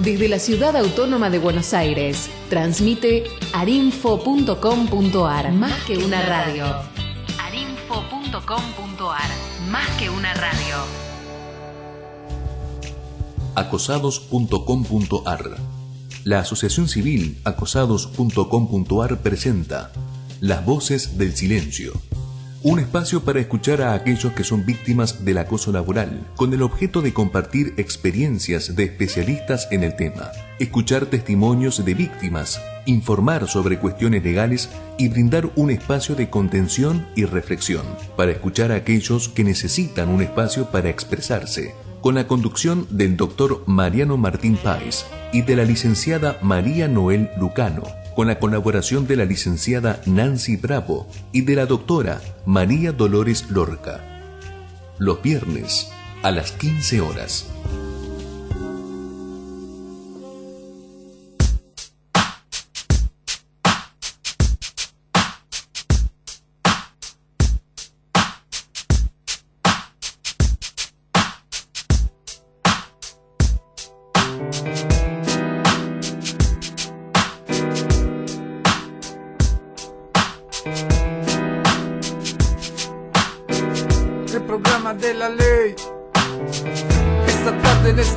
[0.00, 6.64] Desde la ciudad autónoma de Buenos Aires, transmite arinfo.com.ar, más que una radio.
[7.38, 9.30] arinfo.com.ar,
[9.70, 10.76] más que una radio.
[13.54, 15.58] acosados.com.ar.
[16.24, 19.92] La Asociación Civil acosados.com.ar presenta
[20.40, 21.92] Las Voces del Silencio
[22.64, 27.02] un espacio para escuchar a aquellos que son víctimas del acoso laboral, con el objeto
[27.02, 34.22] de compartir experiencias de especialistas en el tema, escuchar testimonios de víctimas, informar sobre cuestiones
[34.22, 37.84] legales y brindar un espacio de contención y reflexión,
[38.16, 43.64] para escuchar a aquellos que necesitan un espacio para expresarse, con la conducción del doctor
[43.66, 49.24] Mariano Martín Páez y de la licenciada María Noel Lucano con la colaboración de la
[49.24, 54.00] licenciada Nancy Bravo y de la doctora María Dolores Lorca.
[54.98, 55.90] Los viernes
[56.22, 57.46] a las 15 horas.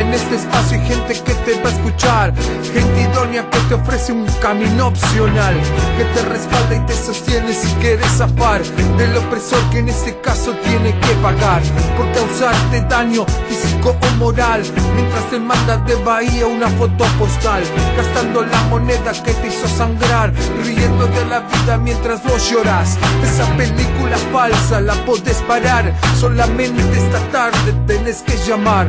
[0.00, 2.32] En este espacio hay gente que te va a escuchar,
[2.72, 5.54] gente idónea que te ofrece un camino opcional,
[5.98, 8.62] que te respalda y te sostiene si quieres zafar
[8.96, 11.60] del opresor que en este caso tiene que pagar
[11.98, 14.62] por causarte daño físico o moral,
[14.96, 17.62] mientras te manda de Bahía una foto postal,
[17.94, 20.32] gastando la moneda que te hizo sangrar,
[20.64, 22.96] riendo de la vida mientras vos lloras.
[23.22, 28.88] Esa película falsa la podés parar, solamente esta tarde tenés que llamar.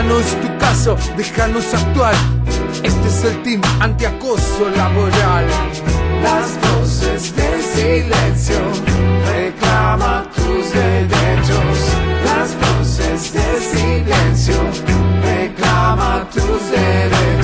[0.00, 2.14] Contanos tu caso, déjanos actuar.
[2.82, 5.44] Este es el team antiacoso laboral.
[6.22, 8.56] Las voces del silencio
[9.30, 11.78] reclama tus derechos.
[12.24, 14.54] Las voces del silencio
[15.22, 17.39] reclama tus derechos.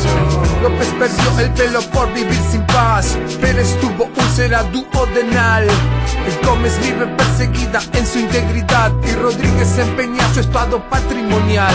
[0.68, 5.62] López perdió el pelo por vivir sin paz, pero estuvo úlcera duodenal.
[5.62, 11.72] El Gómez vive perseguida en su integridad y Rodríguez empeña su estado patrimonial.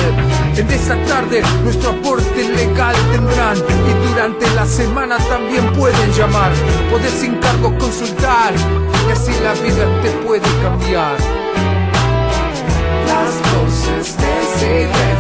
[0.58, 6.52] En esa tarde nuestro aporte legal tendrán y durante la semana también pueden llamar.
[6.92, 8.54] Poder sin cargo consultar
[9.08, 11.16] y así la vida te puede cambiar.
[13.08, 15.11] Las voces de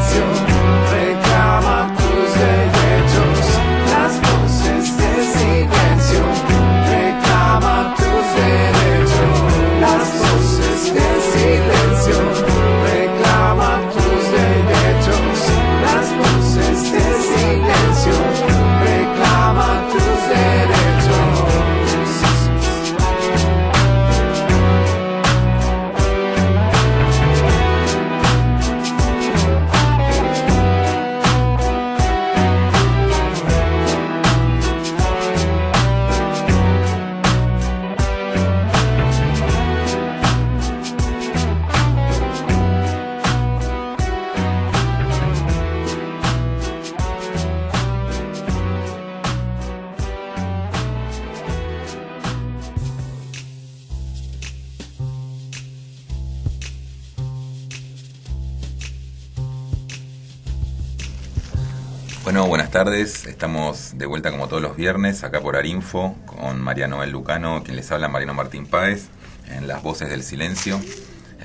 [62.85, 67.61] tardes, estamos de vuelta como todos los viernes acá por Arinfo con María Noel Lucano,
[67.63, 69.09] quien les habla Mariano Martín Páez
[69.55, 70.81] en Las Voces del Silencio,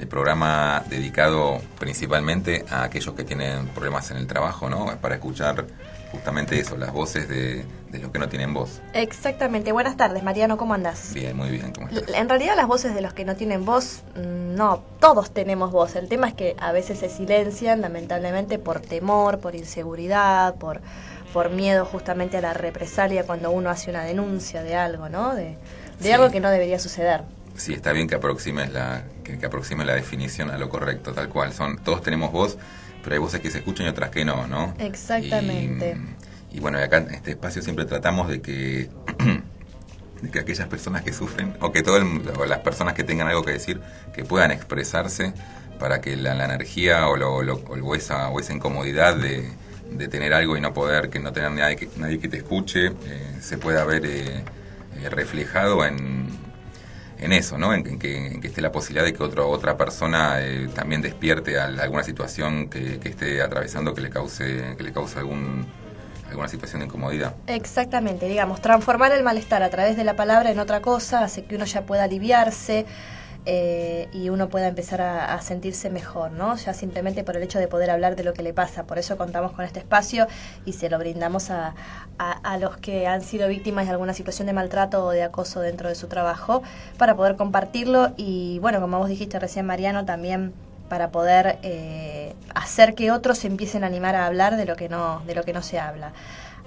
[0.00, 4.86] el programa dedicado principalmente a aquellos que tienen problemas en el trabajo, ¿no?
[5.02, 5.66] Para escuchar
[6.10, 7.66] justamente eso, las voces de,
[8.00, 8.80] los que no tienen voz.
[8.94, 9.72] Exactamente.
[9.72, 11.12] Buenas tardes, Mariano, ¿cómo andas?
[11.12, 12.14] Bien, muy bien, ¿cómo estás?
[12.14, 15.96] En realidad las voces de los que no tienen voz, mm, no, todos tenemos voz.
[15.96, 20.80] El tema es que a veces se silencian, lamentablemente, por temor, por inseguridad, por
[21.36, 25.34] por miedo justamente a la represalia cuando uno hace una denuncia de algo, ¿no?
[25.34, 25.58] De,
[26.10, 27.24] algo que no debería suceder.
[27.58, 31.52] Sí, está bien que aproximes la que, aproxime la definición a lo correcto, tal cual.
[31.52, 32.56] Son todos tenemos voz,
[33.04, 34.72] pero hay voces que se escuchan y otras que no, ¿no?
[34.78, 35.98] Exactamente.
[36.52, 38.88] Y, bueno, acá en este espacio siempre tratamos de que
[40.22, 42.02] de que aquellas personas que sufren o que todas
[42.48, 43.82] las personas que tengan algo que decir
[44.14, 45.34] que puedan expresarse
[45.78, 49.50] para que la, energía o, lo, o, esa, o esa incomodidad de
[49.90, 52.86] de tener algo y no poder, que no tener nadie que, nadie que te escuche,
[52.86, 54.44] eh, se pueda ver eh,
[55.02, 56.28] eh, reflejado en,
[57.18, 57.72] en eso, ¿no?
[57.72, 61.58] En, que, en, que, esté la posibilidad de que otro, otra persona eh, también despierte
[61.58, 65.66] alguna situación que, que, esté atravesando que le cause, que le cause algún
[66.28, 67.36] alguna situación de incomodidad.
[67.46, 71.54] Exactamente, digamos, transformar el malestar a través de la palabra en otra cosa hace que
[71.54, 72.84] uno ya pueda aliviarse,
[73.46, 76.56] eh, y uno pueda empezar a, sentirse mejor, ¿no?
[76.56, 78.84] Ya simplemente por el hecho de poder hablar de lo que le pasa.
[78.84, 80.26] Por eso contamos con este espacio
[80.64, 81.74] y se lo brindamos a,
[82.18, 85.88] a, los que han sido víctimas de alguna situación de maltrato o de acoso dentro
[85.88, 86.62] de su trabajo
[86.98, 90.52] para poder compartirlo y, bueno, como vos dijiste recién, Mariano, también
[90.88, 95.22] para poder eh, hacer que otros empiecen a animar a hablar de lo que no,
[95.26, 96.12] de lo que no se habla.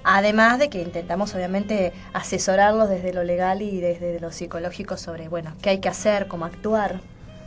[0.04, 5.52] Además de que intentamos obviamente asesorarlos desde lo legal y desde lo psicológico sobre, bueno,
[5.62, 7.00] qué hay que hacer, cómo actuar.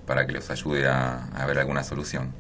[0.07, 2.33] para que los ayude a, ver alguna solución.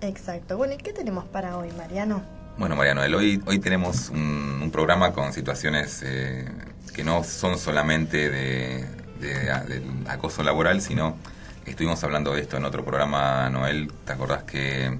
[0.00, 0.56] Exacto.
[0.56, 2.22] Bueno, ¿y qué tenemos para hoy, Mariano?
[2.58, 6.48] Bueno, Mariano, hoy, hoy tenemos un, programa con situaciones eh,
[6.94, 8.84] que no son solamente de,
[9.20, 11.16] de, acoso laboral, sino
[11.64, 13.90] estuvimos hablando de esto en otro programa, Noel.
[14.04, 14.98] ¿Te acordás que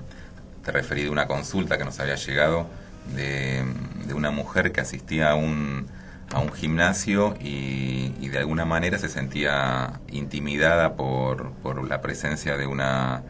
[0.64, 2.66] te referí de una consulta que nos había llegado
[3.14, 3.64] de,
[4.06, 5.86] de una mujer que asistía a un
[6.34, 12.66] a un gimnasio y, de alguna manera se sentía intimidada por, por la presencia de
[12.66, 13.22] una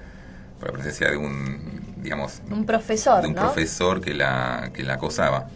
[0.58, 4.94] por la presencia de un digamos un profesor de un profesor que la que la
[4.94, 5.48] acosaba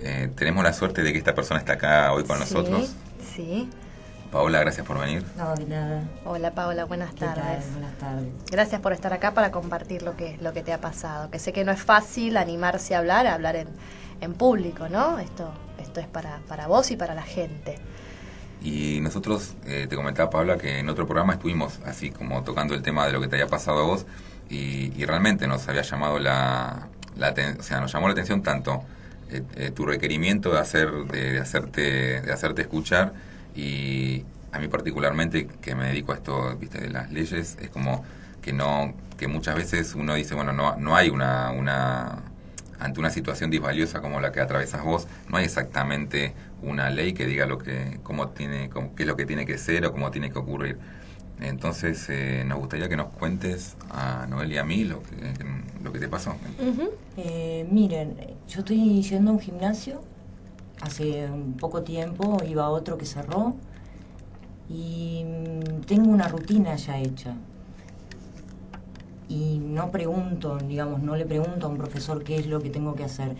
[0.00, 2.92] eh, tenemos la suerte de que esta persona está acá hoy con nosotros
[3.34, 3.70] sí
[4.30, 5.24] Paola, gracias por venir.
[5.36, 6.04] No, de nada.
[6.24, 7.68] Hola Paola, buenas tardes.
[7.72, 8.32] Buenas tardes.
[8.48, 11.32] Gracias por estar acá para compartir lo que, lo que te ha pasado.
[11.32, 13.66] Que sé que no es fácil animarse a hablar, a hablar en,
[14.20, 15.18] en público, ¿no?
[15.18, 15.52] Esto
[15.90, 17.76] esto es para, para vos y para la gente.
[18.62, 22.82] Y nosotros, eh, te comentaba Pablo que en otro programa estuvimos así como tocando el
[22.82, 24.06] tema de lo que te había pasado a vos
[24.48, 28.82] y, realmente nos había llamado la, la o sea, nos llamó la atención tanto
[29.30, 33.14] eh, eh, tu requerimiento de hacer de, hacerte de hacerte escuchar
[33.56, 38.04] y a mí particularmente que me dedico a esto, viste, de las leyes, es como
[38.42, 42.29] que no que muchas veces uno dice, bueno, no no hay una una
[42.80, 46.32] ante una situación disvaliosa como la que atravesas vos, no hay exactamente
[46.62, 49.86] una ley que diga lo que, cómo tiene, qué es lo que tiene que ser
[49.86, 50.78] o cómo tiene que ocurrir.
[51.40, 55.16] Entonces, eh, nos gustaría que nos cuentes a Noel y a mí lo que,
[55.82, 56.34] lo que te pasó.
[57.16, 58.16] Eh, miren,
[58.48, 60.02] yo estoy yendo a un gimnasio,
[60.82, 63.54] hace un poco tiempo iba a otro que cerró
[64.68, 67.34] y mm, tengo una rutina ya hecha
[69.30, 72.96] y no pregunto, digamos, no le pregunto a un profesor qué es lo que tengo
[72.96, 73.36] que hacer.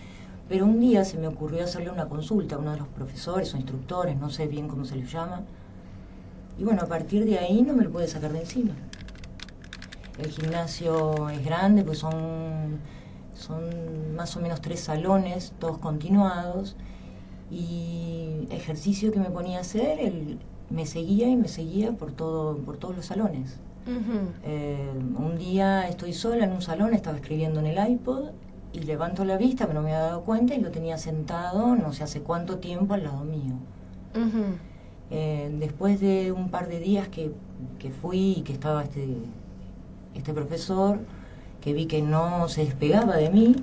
[0.47, 3.57] Pero un día se me ocurrió hacerle una consulta a uno de los profesores o
[3.57, 5.41] instructores, no sé bien cómo se les llama.
[6.57, 8.73] Y bueno, a partir de ahí no me lo puede sacar de encima.
[10.17, 12.79] El gimnasio es grande, pues son,
[13.33, 16.77] son más o menos tres salones, todos continuados.
[17.49, 20.39] Y ejercicio que me ponía a hacer, él
[20.69, 23.59] me seguía y me seguía por, todo, por todos los salones.
[24.43, 28.29] Eh, un día estoy sola en un salón, estaba escribiendo en el iPod
[28.73, 31.91] y levanto la vista, que no me había dado cuenta, y lo tenía sentado no
[31.93, 33.55] sé hace cuánto tiempo al lado mío.
[35.09, 37.31] Eh, después de un par de días que,
[37.79, 39.17] que, fui y que estaba este,
[40.15, 40.99] este profesor,
[41.59, 43.55] que vi que no se despegaba de mí,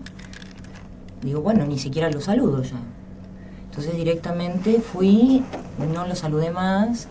[1.23, 2.78] digo, bueno, ni siquiera lo saludo ya.
[3.64, 5.43] Entonces directamente fui,
[5.95, 7.09] no lo saludé más,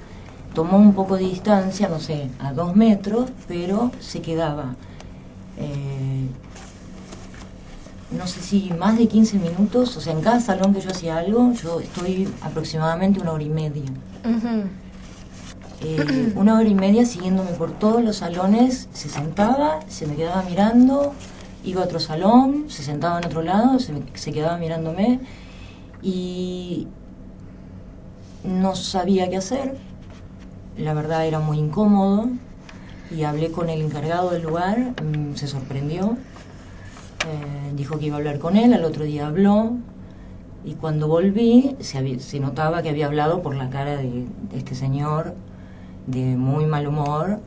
[0.58, 4.76] tomó un poco de distancia, no sé, a dos metros, pero se quedaba,
[5.56, 6.26] eh,
[8.10, 11.20] no sé si más de 15 minutos, o sea, en cada salón que yo hacía
[11.20, 13.84] algo, yo estoy aproximadamente una hora y media.
[15.82, 20.42] Eh, una hora y media siguiéndome por todos los salones, se sentaba, se me quedaba
[20.42, 21.14] mirando,
[21.64, 25.20] iba a otro salón, se sentaba en otro lado, se, se quedaba mirándome
[26.02, 26.88] y
[28.44, 29.87] no sabía qué hacer
[30.78, 32.30] la verdad era muy incómodo
[33.10, 36.18] y hablé con el encargado del lugar, mm, se sorprendió,
[37.28, 39.74] eh, dijo que iba a hablar con él, al otro día habló
[40.66, 45.34] y cuando volví se, se notaba que había hablado por la cara de, este señor
[46.06, 47.40] de muy mal humor,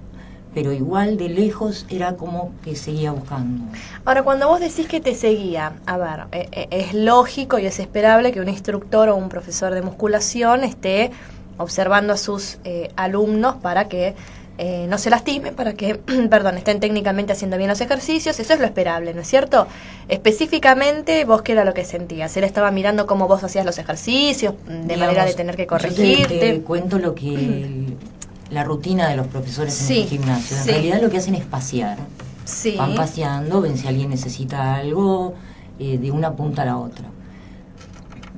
[0.54, 3.62] pero igual de lejos era como que seguía buscando.
[4.04, 7.78] Ahora, cuando vos decís que te seguía, a ver, eh, eh, es lógico y es
[7.78, 11.12] esperable que un instructor o un profesor de musculación esté
[11.59, 14.14] observando a sus eh, alumnos para que
[14.59, 15.95] eh, no se lastimen, para que,
[16.30, 19.66] perdón, estén técnicamente haciendo bien los ejercicios, eso es lo esperable, ¿no es cierto?
[20.09, 24.54] Específicamente, vos qué era lo que sentías, él estaba mirando cómo vos hacías los ejercicios,
[24.66, 26.38] de Digamos, manera de tener que yo te- corregirte.
[26.38, 27.97] Te, cuento lo que el-
[28.50, 30.57] la rutina de los profesores Sí, en el gimnasio.
[30.59, 30.71] En sí.
[30.71, 31.97] realidad lo que hacen es pasear.
[32.45, 32.75] Sí.
[32.76, 35.35] Van paseando, ven si alguien necesita algo
[35.78, 37.07] eh, de una punta a la otra.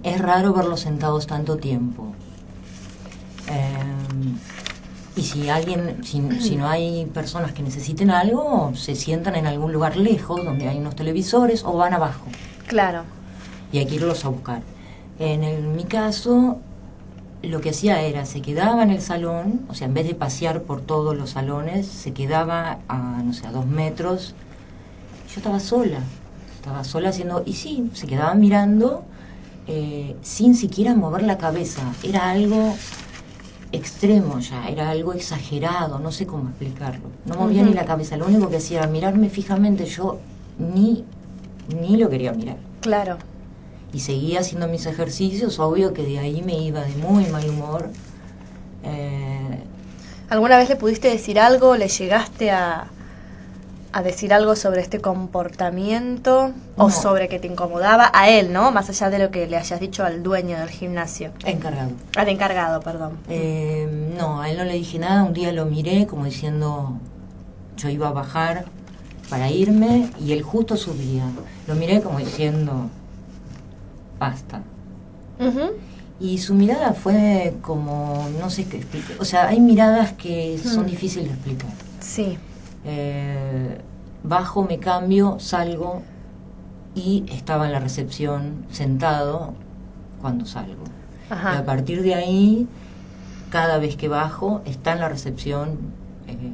[0.03, 2.15] Es raro verlos sentados tanto tiempo.
[3.53, 4.35] Eh,
[5.15, 9.71] y si alguien, si, si no hay personas que necesiten algo, se sientan en algún
[9.73, 12.25] lugar lejos donde hay unos televisores o van abajo
[12.67, 13.03] Claro.
[13.73, 14.63] y hay que irlos a buscar.
[15.19, 16.59] En el- mi caso,
[17.43, 20.63] lo que hacía era, se quedaba en el salón, o sea, en vez de pasear
[20.63, 24.35] por todos los salones, se quedaba a, no sé, a dos metros.
[25.29, 25.99] Yo estaba sola,
[26.57, 29.05] estaba sola haciendo, y sí, se quedaba mirando
[29.67, 31.83] eh, sin siquiera mover la cabeza.
[32.03, 32.75] Era algo
[33.73, 37.09] extremo ya, era algo exagerado, no sé cómo explicarlo.
[37.27, 40.19] No movía ni la cabeza, lo único que hacía era mirarme fijamente, yo
[40.59, 41.05] ni,
[41.81, 43.17] ni lo quería mirar Claro.
[43.93, 47.91] y seguía haciendo mis ejercicios, obvio que de ahí me iba de muy mal humor.
[48.85, 49.63] Eh,
[50.29, 51.77] ¿Alguna vez le pudiste decir algo?
[51.77, 52.87] ¿Le llegaste a,
[53.93, 56.53] a decir algo sobre este comportamiento?
[56.77, 58.73] ¿O sobre que te incomodaba a él, no?
[58.73, 61.31] Más allá de lo que le hayas dicho al dueño del gimnasio.
[61.45, 61.91] encargado.
[62.17, 63.19] Al encargado, perdón.
[63.29, 66.99] Eh, no, a él no le dije nada, un día lo miré como diciendo,
[67.77, 68.65] yo iba a bajar
[69.29, 71.25] para irme y él justo subía.
[71.67, 72.89] Lo miré como diciendo,
[74.19, 74.63] basta.
[76.21, 79.17] Y su mirada fue como, no sé qué explicar.
[79.19, 80.87] O sea, hay miradas que son Hmm.
[80.87, 81.71] difíciles de explicar.
[82.01, 82.39] Sí.
[82.85, 83.79] Eh,
[84.23, 86.03] bajo, me cambio, salgo
[86.95, 89.55] y estaba en la recepción sentado
[90.21, 90.85] cuando salgo.
[91.31, 92.69] Y a partir de ahí,
[93.51, 95.79] cada vez que bajo, está en la recepción
[96.27, 96.53] eh,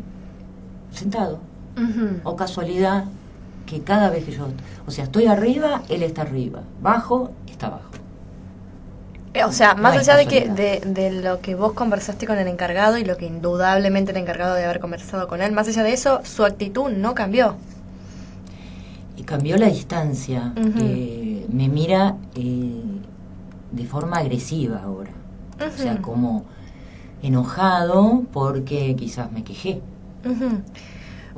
[0.92, 1.40] sentado.
[2.24, 3.04] O casualidad
[3.66, 4.48] que cada vez que yo,
[4.86, 6.62] o sea, estoy arriba, él está arriba.
[6.82, 7.87] Bajo, está abajo.
[9.38, 12.98] Eh, O sea, más allá de que de, lo que vos conversaste con el encargado
[12.98, 16.20] y lo que indudablemente el encargado de haber conversado con él, más allá de eso,
[16.24, 17.56] su actitud no cambió.
[19.16, 20.52] Y cambió la distancia.
[20.56, 22.82] Eh, me mira eh,
[23.72, 25.10] de forma agresiva ahora.
[25.60, 26.44] O sea, como
[27.22, 29.80] enojado porque quizás me quejé.
[30.24, 30.62] Ujú.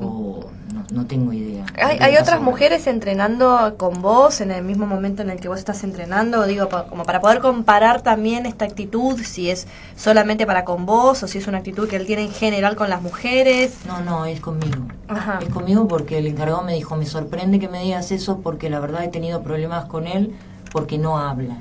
[0.03, 0.41] O
[0.73, 1.67] no, no tengo idea.
[1.83, 5.49] ¿Hay, ¿Qué hay otras mujeres entrenando con vos en el mismo momento en el que
[5.49, 6.47] vos estás entrenando?
[6.47, 9.67] Digo, pa- como para poder comparar también esta actitud, si es
[9.97, 12.89] solamente para con vos o si es una actitud que él tiene en general con
[12.89, 13.75] las mujeres.
[13.87, 14.85] No, no, es conmigo.
[15.09, 15.39] Ajá.
[15.43, 18.81] Es conmigo porque el encargado me dijo, me sorprende que me digas eso porque la
[18.81, 20.35] verdad he tenido problemas con él
[20.73, 21.57] porque no habla.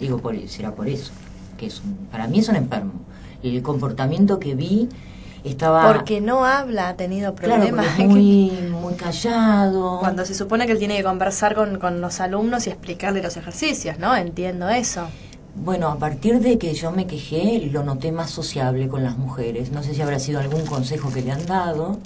[0.00, 1.12] Digo, por, será por eso.
[1.56, 2.92] que es un- Para mí es un enfermo.
[3.42, 4.88] El comportamiento que vi
[5.44, 5.92] estaba...
[5.92, 7.98] Porque no habla, ha tenido Claro, problemas.
[7.98, 9.98] es muy, muy callado.
[10.00, 13.36] Cuando se supone que él tiene que conversar con, con los alumnos y explicarle los
[13.36, 14.14] ejercicios, ¿no?
[14.16, 15.06] Entiendo eso.
[15.54, 19.70] Bueno, a partir de que yo me quejé, lo noté más sociable con las mujeres.
[19.70, 21.98] No sé si habrá sido algún consejo que le han dado,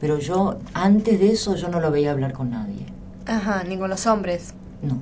[0.00, 2.86] pero yo, antes de eso, yo no lo veía hablar con nadie.
[3.26, 4.54] Ajá, ni con los hombres.
[4.82, 4.98] No.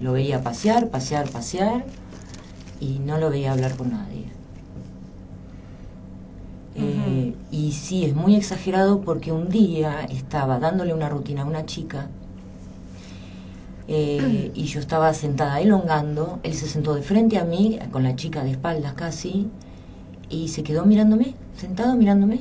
[0.00, 1.84] Lo veía pasear, pasear, pasear,
[2.80, 4.26] y no lo veía hablar con nadie.
[6.74, 7.34] Eh,
[7.72, 12.10] y sí, es muy exagerado porque un día estaba dándole una rutina a una chica
[13.88, 18.14] eh, y yo estaba sentada elongando, él se sentó de frente a mí, con la
[18.14, 19.48] chica de espaldas casi,
[20.28, 22.40] y se quedó mirándome, sentado mirándome.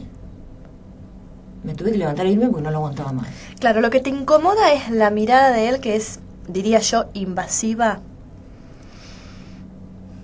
[1.63, 3.27] Me tuve que levantar e irme porque no lo aguantaba más.
[3.57, 6.19] Claro, lo que te incomoda es la mirada de él, que es,
[6.49, 8.01] diría yo, invasiva.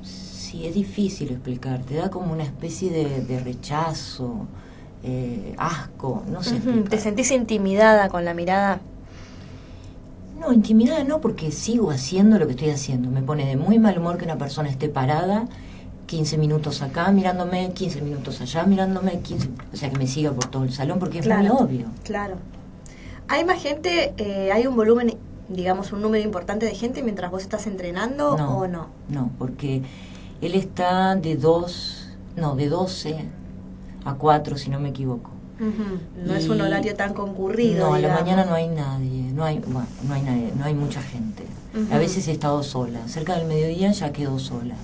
[0.04, 1.84] Sí, es difícil explicar.
[1.84, 4.48] Te da como una especie de, de rechazo,
[5.08, 6.60] eh, asco, no sé.
[6.90, 8.80] ¿Te sentís intimidada con la mirada?
[10.40, 13.10] No, intimidada no, porque sigo haciendo lo que estoy haciendo.
[13.10, 15.48] Me pone de muy mal humor que una persona esté parada
[16.08, 20.46] 15 minutos acá mirándome, 15 minutos allá mirándome, 15, o sea, que me siga por
[20.46, 21.88] todo el salón, porque es muy obvio.
[22.04, 22.36] Claro.
[23.30, 25.16] ¿Hay más gente, eh, hay un volumen,
[25.50, 28.58] digamos, un número importante de gente mientras vos estás entrenando No.
[28.58, 28.88] o no?
[29.10, 29.82] No, porque
[30.42, 33.26] él está de 2, no, de 12
[34.08, 35.32] a 4, si no me equivoco.
[36.24, 37.88] No es un horario tan concurrido.
[37.88, 40.74] No, a la mañana no hay nadie, no hay, bueno, no hay nadie, no hay
[40.76, 41.44] mucha gente.
[41.92, 44.76] A veces he estado sola, cerca del mediodía ya quedo sola.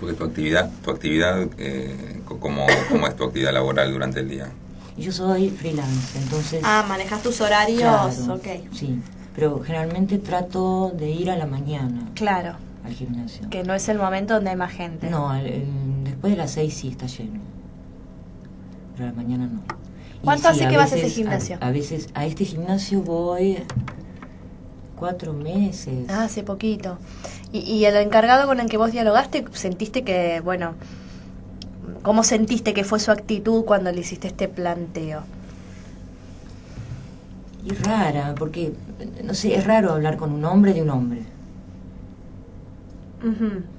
[0.00, 4.28] Porque tu actividad, tu actividad eh, co- ¿cómo, ¿cómo es tu actividad laboral durante el
[4.30, 4.48] día?
[4.96, 6.60] Y Yo soy freelance, entonces...
[6.64, 8.46] Ah, manejas tus horarios, claro, ok.
[8.72, 8.98] Sí,
[9.34, 13.48] pero generalmente trato de ir a la mañana Claro, al gimnasio.
[13.50, 15.08] que no es el momento donde hay más gente.
[15.10, 15.64] No, el-
[16.04, 17.40] después de las seis sí está lleno.
[19.00, 19.62] Pero a la mañana no.
[20.22, 21.56] ¿Cuánto hace que vas a ese gimnasio?
[21.60, 23.56] A, a veces, a este gimnasio voy
[24.94, 26.06] cuatro meses.
[26.10, 26.98] Ah, hace poquito.
[27.50, 30.74] ¿Y, y el encargado con el que vos dialogaste, sentiste que, bueno,
[32.02, 35.22] ¿cómo sentiste que fue su actitud cuando le hiciste este planteo?
[37.64, 38.74] Y rara, porque,
[39.24, 41.22] no sé, es raro hablar con un hombre de un hombre,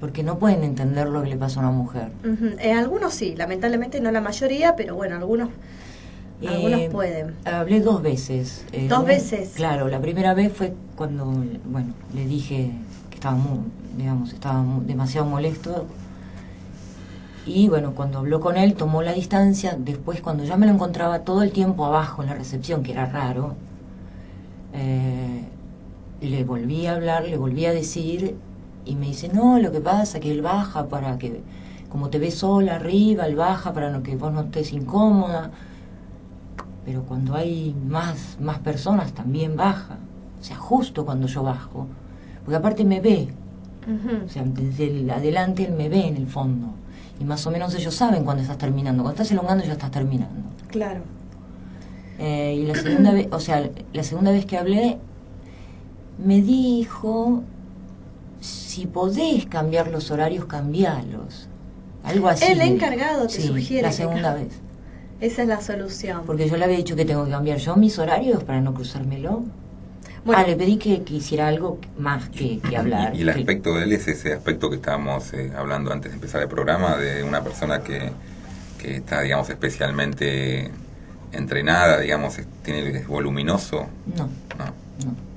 [0.00, 2.08] Porque no pueden entender lo que le pasa a una mujer.
[2.60, 5.48] Eh, algunos sí, lamentablemente no la mayoría, pero bueno, algunos,
[6.46, 7.34] algunos Eh, pueden.
[7.44, 8.64] Hablé dos veces.
[8.72, 9.52] eh, ¿Dos un- veces?
[9.54, 12.70] Claro, la primera vez fue cuando, bueno, le dije
[13.10, 13.60] que estaba muy,
[13.96, 15.86] digamos, estaba mu- demasiado molesto.
[17.44, 19.76] Y bueno, cuando habló con él, tomó la distancia.
[19.76, 23.06] Después, cuando ya me lo encontraba todo el tiempo abajo en la recepción, que era
[23.06, 23.56] raro,
[26.20, 28.36] le volví a hablar, le volví a decir,
[28.84, 31.42] y me dice, no, lo que pasa que él baja para que,
[31.88, 35.50] como te ves sola arriba, él baja para no- que vos no estés incómoda
[36.84, 39.98] pero cuando hay más, más personas también baja.
[40.40, 41.86] O sea, justo cuando yo bajo.
[42.44, 43.28] Porque aparte me ve.
[44.26, 46.68] O sea, desde el adelante él me ve en el fondo.
[47.20, 49.04] Y más o menos ellos saben cuando estás terminando.
[49.04, 50.40] Cuando estás elongando ya estás terminando.
[50.66, 51.02] Claro.
[52.18, 54.98] Eh, y la segunda vez, o sea, la segunda vez que hablé,
[56.18, 57.44] me dijo,
[58.42, 61.48] si podés cambiar los horarios, cambialos.
[62.04, 62.44] Algo así.
[62.44, 64.48] El encargado te Sí, sugiere La segunda vez.
[65.20, 66.22] Esa es la solución.
[66.26, 69.44] Porque yo le había dicho que tengo que cambiar yo mis horarios para no cruzármelo.
[70.24, 70.40] Bueno.
[70.44, 73.14] ah, le pedí que, que hiciera algo más que, que hablar.
[73.14, 76.10] Y, y el Que- aspecto de él es ese aspecto que estábamos eh, hablando antes
[76.12, 78.10] de empezar el programa, de una persona que,
[78.78, 80.70] que está, digamos, especialmente
[81.32, 83.86] entrenada, digamos, es- tiene, es voluminoso.
[84.16, 84.24] No,
[84.58, 84.64] No.
[85.06, 85.31] no.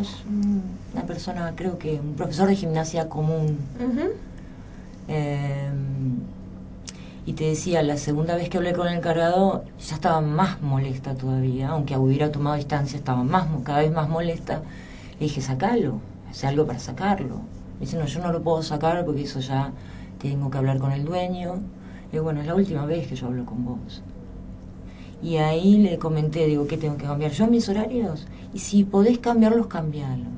[0.00, 0.62] Es un-
[0.92, 3.58] una persona, creo que un profesor de gimnasia común.
[5.08, 5.70] Eh,
[7.26, 11.14] y te decía, la segunda vez que hablé con el encargado, ya estaba más molesta
[11.14, 14.62] todavía, aunque hubiera tomado distancia, estaba más, cada vez más molesta.
[15.18, 17.36] Le dije, sacalo, haz algo para sacarlo.
[17.78, 19.72] Me dice, no, yo no lo puedo sacar porque eso ya
[20.20, 21.54] tengo que hablar con el dueño.
[21.54, 24.02] Le digo, bueno, es la última vez que yo hablo con vos.
[25.24, 27.32] Y ahí le comenté, digo, ¿qué tengo que cambiar?
[27.32, 28.26] ¿Yo mis horarios?
[28.52, 30.28] Y si podés cambiarlos, cambiarlos.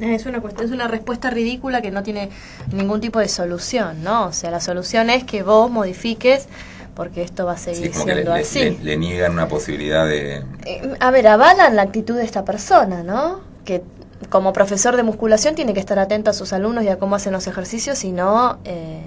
[0.00, 2.30] Es una cuestión, es una respuesta ridícula que no tiene
[2.72, 4.24] ningún tipo de solución, ¿no?
[4.26, 6.48] O sea, la solución es que vos modifiques
[6.96, 8.58] porque esto va a Sí, seguir como que le, siendo le- así.
[8.60, 10.42] le- le niegan una posibilidad de...
[10.66, 13.40] Eh, A ver, avalan la actitud de esta persona, ¿no?
[13.64, 13.82] Que
[14.30, 17.32] como profesor de musculación tiene que estar atento a sus alumnos y a cómo hacen
[17.32, 19.02] los ejercicios y no, eh,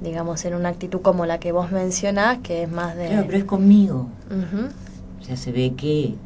[0.00, 3.08] digamos, en una actitud como la que vos mencionás, que es más de...
[3.08, 4.08] Claro, pero es conmigo.
[5.20, 6.16] O sea, se ve que, eh,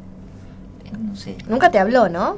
[0.99, 2.37] no sé, Nunca te habló, ¿no?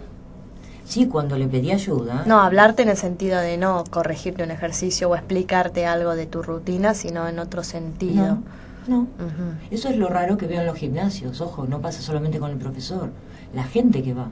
[0.86, 2.24] Sí, cuando le pedí ayuda.
[2.26, 6.43] No, hablarte en el sentido de no corregirte un ejercicio o explicarte algo de tu
[6.43, 8.39] rutina, sino en otro sentido.
[8.88, 9.08] No.
[9.72, 11.39] Eso es lo raro que veo en los gimnasios.
[11.39, 13.12] Ojo, no pasa solamente con el profesor.
[13.56, 14.28] La gente que va.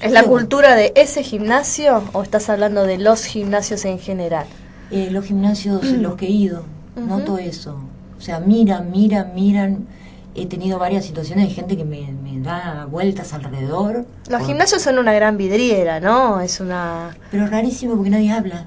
[0.00, 4.46] ¿Es la cultura de ese gimnasio o estás hablando de los gimnasios en general?
[4.90, 6.62] Eh, los gimnasios en los que he ido,
[6.96, 7.78] noto eso.
[8.18, 9.86] O sea, miran, miran, miran.
[10.34, 14.06] He tenido varias situaciones de gente que me, me da vueltas alrededor.
[14.28, 16.40] Los Por- gimnasios son una gran vidriera, ¿no?
[16.40, 17.16] Es una...
[17.30, 18.66] Pero es rarísimo porque nadie habla.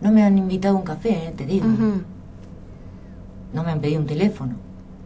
[0.00, 1.66] No me han invitado a un café, eh, te digo.
[3.52, 4.54] No me han pedido un teléfono.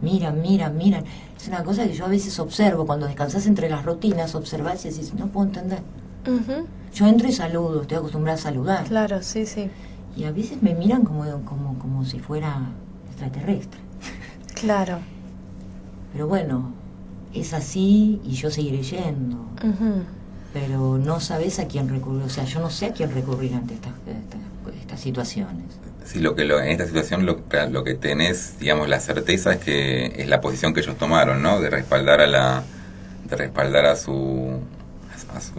[0.01, 1.03] Miran, miran, miran.
[1.37, 2.85] Es una cosa que yo a veces observo.
[2.85, 5.79] Cuando descansas entre las rutinas, observas y decís, no puedo entender.
[6.27, 6.65] Ujú.
[6.95, 8.85] Yo entro y saludo, estoy acostumbrada a saludar.
[8.85, 9.69] Claro, sí, sí.
[10.15, 12.57] Y a veces me miran como, como, como si fuera
[13.09, 13.79] extraterrestre.
[14.53, 14.99] Claro.
[16.13, 16.71] Pero bueno,
[17.33, 19.45] es así y yo seguiré yendo.
[20.53, 22.23] Pero no sabes a quién recurrir.
[22.23, 25.65] O sea, yo no sé a quién recurrir ante estas, estas, estas situaciones.
[26.05, 29.57] Sí, lo que lo- en esta situación lo, lo que tenés, digamos, la certeza es
[29.57, 31.59] que es la posición que ellos tomaron, ¿no?
[31.59, 32.63] De respaldar a la,
[33.29, 34.59] de respaldar a su,
[35.35, 35.53] a su,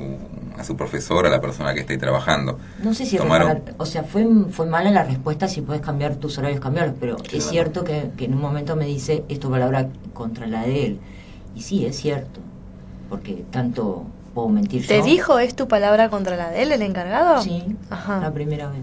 [0.59, 2.59] a su profesor, a la persona que esté trabajando.
[2.83, 6.39] No sé si Tomaron- o sea, fue, fue mala la respuesta si puedes cambiar tus
[6.39, 7.37] horarios, cambiarlos, pero Claro.
[7.39, 10.99] es cierto que, que en un momento me dice esto palabra contra la de él.
[11.55, 12.41] Y sí, es cierto,
[13.11, 15.05] porque tanto puedo mentir ¿Te yo.
[15.05, 17.43] dijo es tu palabra contra la de él, el encargado?
[17.43, 18.21] Sí, Ajá.
[18.21, 18.81] la primera vez.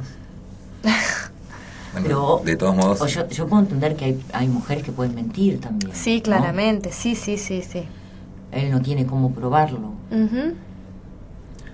[1.93, 4.91] Bueno, Pero- de todos modos, O yo, yo puedo entender que hay, hay mujeres que
[4.91, 5.91] pueden mentir también.
[5.93, 6.23] Sí, ¿no?
[6.23, 6.91] claramente.
[6.91, 7.83] Sí, sí, sí, sí.
[8.51, 9.93] Él no tiene cómo probarlo.
[10.09, 10.53] Ujú.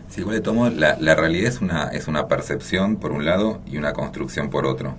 [0.10, 3.26] Si igual de todos modos, la, la realidad es una, es una percepción por un
[3.26, 4.96] lado y una construcción por otro.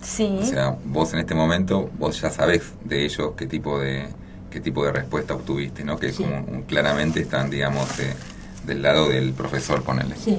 [0.00, 0.38] Sí.
[0.40, 4.06] O sea, vos en este momento, vos ya sabés de ellos qué tipo de
[4.50, 5.98] qué tipo de respuesta obtuviste, ¿no?
[5.98, 6.22] Que Sí.
[6.22, 8.14] como un- claramente están, digamos, eh,
[8.66, 10.14] del lado del profesor, ponele.
[10.16, 10.36] Sí.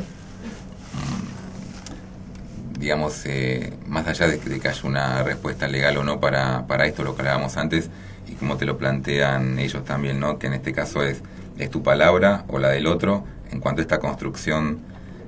[2.79, 6.85] digamos, eh, más allá de, de que haya una respuesta legal o no para, para
[6.85, 7.89] esto, lo que hablábamos antes,
[8.27, 10.37] y como te lo plantean ellos también, ¿no?
[10.39, 11.21] Que en este caso es,
[11.57, 14.79] es tu palabra o la del otro en cuanto a esta construcción,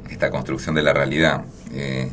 [0.10, 1.44] esta construcción de la realidad.
[1.74, 2.12] Eh,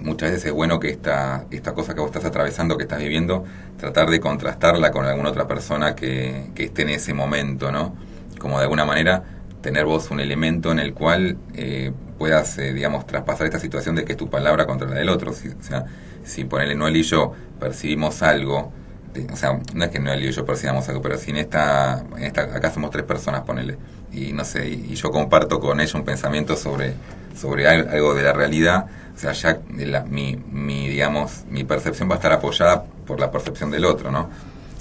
[0.00, 3.44] muchas veces es bueno que esta, esta cosa que vos estás atravesando, que estás viviendo,
[3.78, 7.96] tratar de contrastarla con alguna otra persona que, que esté en ese momento, ¿no?
[8.38, 9.22] Como de alguna manera
[9.64, 14.04] tener vos un elemento en el cual eh, puedas, eh, digamos, traspasar esta situación de
[14.04, 15.32] que es tu palabra contra la del otro.
[15.32, 15.86] Si, o sea,
[16.22, 18.72] si ponele Noel y yo percibimos algo,
[19.32, 22.24] o sea, no es que Noel y yo percibamos algo, pero si en esta, en
[22.24, 23.78] esta acá somos tres personas, ponele,
[24.14, 26.94] y no sé, y, y yo comparto con ella un pensamiento sobre,
[27.36, 31.64] sobre al- algo de la realidad, o sea, ya de la- mi, mi, digamos, mi
[31.64, 34.28] percepción va a estar apoyada por la percepción del otro, ¿no?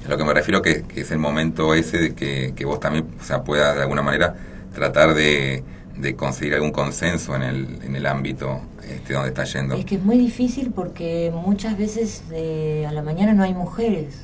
[0.06, 2.80] A lo que me refiero que, que es el momento ese de que, que vos
[2.80, 4.36] también, o sea, puedas de alguna manera
[4.76, 5.64] tratar de,
[5.98, 9.76] de conseguir algún consenso en el, en el ámbito este, donde está yendo.
[9.76, 14.16] Es que es muy difícil porque muchas veces eh, a la mañana no hay mujeres.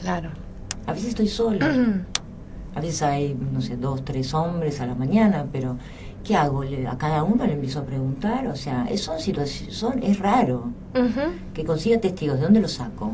[0.00, 0.30] Claro.
[0.86, 1.68] A veces estoy sola.
[2.74, 5.76] A veces hay, no sé, dos, tres hombres a la mañana, pero
[6.24, 6.62] ¿qué hago?
[6.64, 8.46] Le- a cada uno le empiezo a preguntar.
[8.48, 10.64] O sea, es, son situaciones, son, es raro
[11.54, 12.36] que consiga testigos.
[12.38, 13.12] ¿De dónde los saco?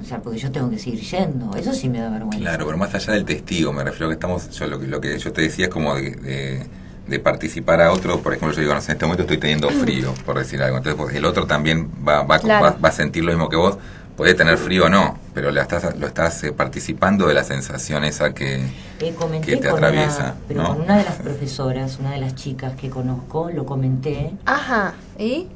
[0.00, 1.54] O sea, porque yo tengo que seguir yendo.
[1.56, 2.38] Eso sí me da vergüenza.
[2.38, 5.18] Claro, pero más allá del testigo, me refiero que estamos, yo lo que, lo que
[5.18, 6.66] yo te decía es como de, de,
[7.06, 9.68] de participar a otro, por ejemplo, yo digo, no sé, en este momento estoy teniendo
[9.70, 12.64] frío, por decir algo, entonces pues, el otro también va, va, Claro.
[12.64, 13.78] va, va a sentir lo mismo que vos,
[14.22, 18.04] puede tener frío o no, pero la estás, lo estás eh, participando de la sensación
[18.04, 18.60] esa que,
[19.00, 20.68] Eh, comenté que te con atraviesa, una, pero ¿no?
[20.68, 24.94] con una de las profesoras, una de las chicas que conozco, lo comenté Ajá.
[25.18, 25.48] ¿Y?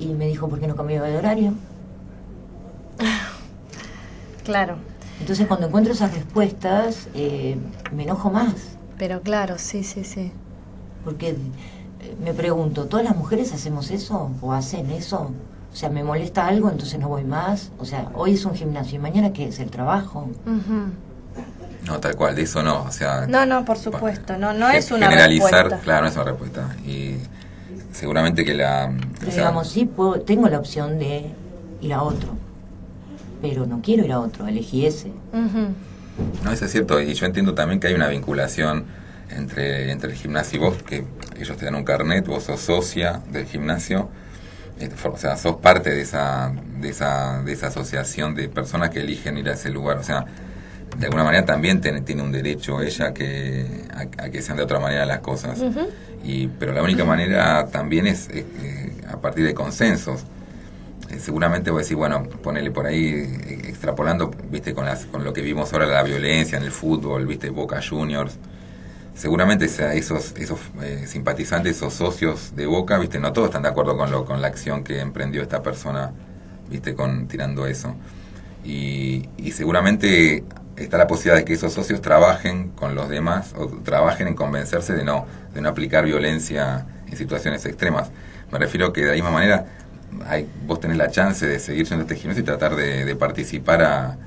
[0.00, 1.52] y me dijo, ¿por qué no cambiaba de horario?
[4.44, 4.76] Claro.
[5.20, 7.56] Entonces cuando encuentro esas respuestas, eh,
[7.92, 8.52] me enojo más,
[8.98, 10.32] Pero claro, sí, sí, sí.
[11.04, 11.36] porque eh,
[12.22, 15.30] me pregunto, ¿todas las mujeres hacemos eso o hacen eso?
[15.76, 17.70] O sea, me molesta algo, entonces no voy más.
[17.78, 20.30] O sea, hoy es un gimnasio y mañana qué es el trabajo.
[20.46, 20.90] Ujú.
[21.84, 23.26] no, tal cual, de eso no, o sea...
[23.26, 24.38] No, no, por supuesto.
[24.38, 25.78] No, no es una Generalizar, respuesta.
[25.84, 27.16] claro, no es una respuesta, y
[27.92, 28.90] seguramente que la...
[29.18, 31.26] Pero o sea, digamos, sí, puedo, tengo la opción de
[31.82, 32.30] ir a otro,
[33.42, 35.12] pero no quiero ir a otro, elegí ese.
[36.42, 38.86] No, eso es cierto, y yo entiendo también que hay una vinculación
[39.28, 41.04] entre, entre el gimnasio y vos, que
[41.38, 44.08] ellos te dan un carnet, vos sos socia del gimnasio,
[45.04, 49.38] o sea, sos parte de esa, de esa, de esa asociación de personas que eligen
[49.38, 50.26] ir a ese lugar, o sea,
[50.96, 54.62] de alguna manera también tiene, tiene un derecho ella que, a, a que sean de
[54.62, 55.60] otra manera las cosas.
[56.24, 60.24] y, pero la única manera también es eh, eh, a partir de consensos.
[61.10, 65.22] Eh, seguramente voy a decir, bueno, ponele por ahí, eh, extrapolando, viste, con, las, con
[65.22, 68.36] lo que vimos ahora, la violencia en el fútbol, viste, Boca Juniors.
[69.16, 73.96] Seguramente esos, esos eh, simpatizantes, esos socios de Boca, viste, no todos están de acuerdo
[73.96, 76.12] con, lo, con la acción que emprendió esta persona,
[76.68, 77.94] viste, con tirando eso.
[78.64, 80.44] Y, y seguramente
[80.76, 84.92] está la posibilidad de que esos socios trabajen con los demás o trabajen en convencerse
[84.94, 88.10] de no, de no aplicar violencia en situaciones extremas.
[88.52, 89.66] Me refiero que de la misma manera
[90.26, 93.82] hay, vos tenés la chance de seguir yendo a este gimnasio y tratar de, participar
[93.82, 94.18] a,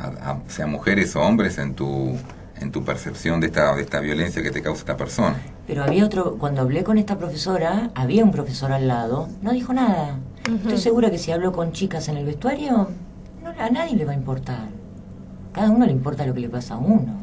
[0.00, 0.30] a-
[0.66, 2.16] mujeres o hombres en tu
[2.60, 5.36] en tu percepción de esta de esta violencia que te causa esta persona.
[5.66, 9.72] Pero había otro, cuando hablé con esta profesora, había un profesor al lado, no dijo
[9.72, 10.18] nada.
[10.44, 12.88] Estoy segura que si hablo con chicas en el vestuario,
[13.42, 14.68] no, a nadie le va a importar.
[15.52, 17.18] Cada uno le importa lo que le pasa a uno.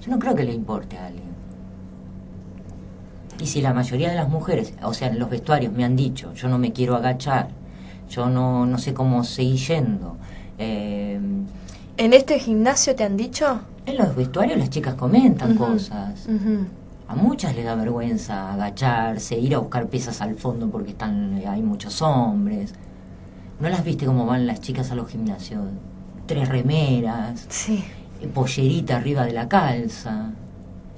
[0.00, 1.34] Yo no creo que le importe a alguien.
[3.40, 6.32] Y si la mayoría de las mujeres, o sea, en los vestuarios me han dicho,
[6.34, 7.48] yo no me quiero agachar,
[8.08, 10.16] yo no, no sé cómo seguir yendo.
[10.58, 11.20] eh,
[11.96, 13.60] ¿En este gimnasio te han dicho?
[13.86, 16.26] En los vestuarios las chicas comentan cosas.
[17.06, 21.62] A muchas les da vergüenza agacharse, ir a buscar pesas al fondo porque están hay
[21.62, 22.72] muchos hombres.
[23.60, 25.62] ¿No las viste cómo van las chicas a los gimnasios?
[26.26, 27.84] Tres remeras, Sí.
[28.22, 30.30] eh, pollerita arriba de la calza.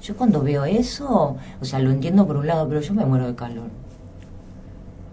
[0.01, 3.27] Yo cuando veo eso, o sea, lo entiendo por un lado, pero yo me muero
[3.27, 3.67] de calor.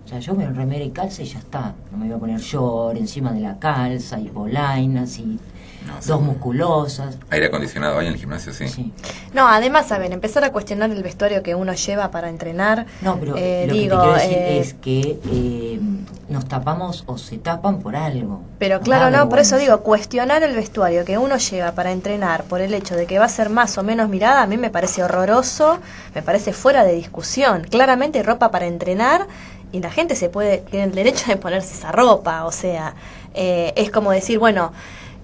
[0.04, 1.74] O sea, yo me remera y calza y ya está.
[1.90, 5.38] No me voy a poner short encima de la calza y polainas y
[5.86, 6.24] No, dos sí.
[6.24, 7.18] musculosas.
[7.30, 8.68] Aire acondicionado ahí en el gimnasio, sí.
[8.68, 8.92] Sí.
[9.32, 12.86] No, además, a ver, empezar a cuestionar el vestuario que uno lleva para entrenar.
[13.02, 15.80] No, pero eh, lo digo, que te quiero decir eh, es que eh,
[16.28, 18.42] nos tapamos o se tapan por algo.
[18.58, 22.60] Pero claro, no, por eso digo, cuestionar el vestuario que uno lleva para entrenar por
[22.60, 25.02] el hecho de que va a ser más o menos mirada, a mí me parece
[25.02, 25.78] horroroso,
[26.14, 27.64] me parece fuera de discusión.
[27.68, 29.26] Claramente hay ropa para entrenar
[29.72, 32.94] y la gente se puede, tiene el derecho de ponerse esa ropa, o sea,
[33.34, 34.72] eh, es como decir, bueno,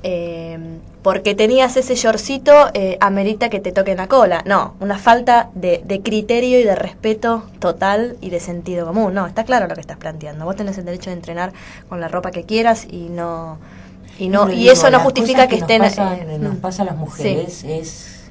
[0.02, 0.58] eh,
[1.02, 4.42] porque tenías ese shortcito, eh, amerita que te toquen la cola.
[4.46, 9.14] No, una falta de, de criterio y de respeto total y de sentido común.
[9.14, 10.44] No, está claro lo que estás planteando.
[10.44, 11.52] Vos tenés el derecho de entrenar
[11.88, 13.58] con la ropa que quieras y no
[14.18, 16.60] y no y digo, eso no justifica que, nos estén pasa- eh, nos mm.
[16.60, 18.30] pasa a las mujeres es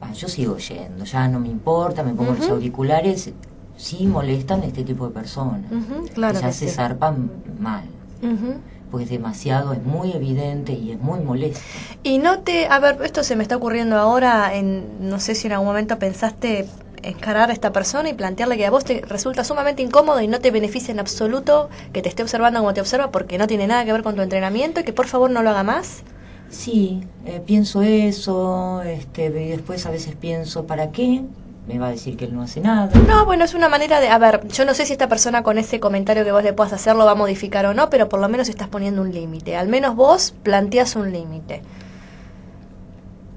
[0.00, 3.30] ah, yo sigo yendo ya no me importa me pongo los auriculares
[3.76, 6.74] sí molestan este tipo de personas Ujú, claro que ya se sí.
[6.74, 7.84] zarpan mal
[8.22, 8.54] Ujú.
[8.94, 11.58] Porque es demasiado es muy evidente y es muy molesto
[12.04, 15.48] Y no te, a ver, esto se me está ocurriendo ahora, en, no sé si
[15.48, 16.68] en algún momento pensaste
[17.02, 20.38] encarar a esta persona y plantearle que a vos te resulta sumamente incómodo y no
[20.38, 23.84] te beneficia en absoluto que te esté observando como te observa porque no tiene nada
[23.84, 26.04] que ver con tu entrenamiento y que por favor no lo haga más.
[26.48, 31.22] sí eh, pienso eso este y después a veces pienso para qué
[31.66, 34.08] me va a decir que él no hace nada No, bueno, es una manera de,
[34.08, 36.72] a ver, yo no sé si esta persona con ese comentario que vos le puedas
[36.72, 39.56] hacer lo va a modificar o no, pero por lo menos estás poniendo un límite.
[39.56, 41.62] Al menos vos planteas un límite.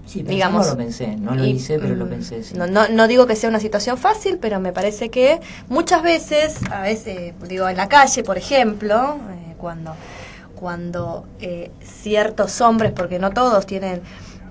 [0.06, 0.66] sí digamos.
[0.66, 2.56] digamos lo pensé no lo Y, hice pero lo mm, pensé sí.
[2.58, 6.60] No, no, no digo que sea una situación fácil, pero me parece que muchas veces,
[6.70, 9.96] a veces, digo, en la calle, por ejemplo, eh, cuando,
[10.56, 14.02] cuando eh, ciertos hombres, porque no todos tienen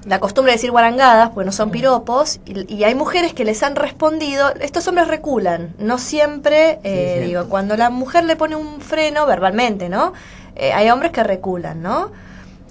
[0.06, 3.62] la costumbre de decir guarangadas, pues no son piropos, y, y hay mujeres que les
[3.62, 8.80] han respondido, estos hombres reculan, no siempre, eh, digo, cuando la mujer le pone un
[8.80, 10.12] freno verbalmente, ¿no?
[10.54, 12.10] Eh, hay hombres que reculan, ¿no?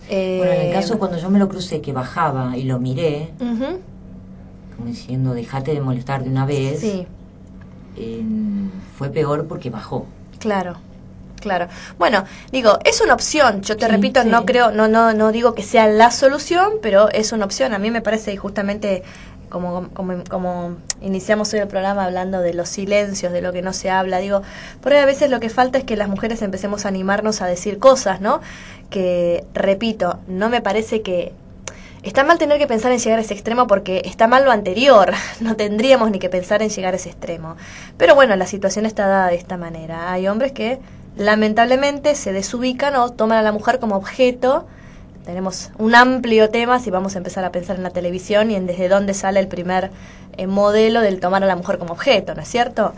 [0.09, 3.31] Eh, bueno en el caso cuando yo me lo crucé que bajaba y lo miré
[3.39, 7.07] como diciendo dejate de molestar de una vez sí.
[7.97, 8.23] eh,
[8.97, 10.05] fue peor porque bajó
[10.37, 10.75] Claro,
[11.45, 11.67] claro.
[11.99, 13.61] Bueno, digo, es una opción.
[13.61, 14.29] Yo te Sí, repito, sí.
[14.29, 17.75] no creo, no, no, no digo que sea la solución, pero es una opción.
[17.75, 19.03] A mí me parece y justamente
[19.49, 23.73] como, como, como iniciamos hoy el programa hablando de los silencios, de lo que no
[23.73, 24.41] se habla, digo,
[24.81, 27.45] por ahí a veces lo que falta es que las mujeres empecemos a animarnos a
[27.45, 28.41] decir cosas, ¿no?
[28.89, 31.31] Que, repito, no me parece que
[32.05, 35.11] Está mal tener que pensar en llegar a ese extremo porque está mal lo anterior.
[35.41, 37.57] No tendríamos ni que pensar en llegar a ese extremo.
[37.97, 40.11] Pero bueno, la situación está dada de esta manera.
[40.11, 40.77] Hay hombres que
[41.17, 44.65] lamentablemente se desubican o toman a la mujer como objeto.
[45.25, 48.67] Tenemos un amplio tema si vamos a empezar a pensar en la televisión y en
[48.67, 49.89] desde dónde sale el primer
[50.37, 52.93] eh, modelo del tomar a la mujer como objeto, ¿no es cierto?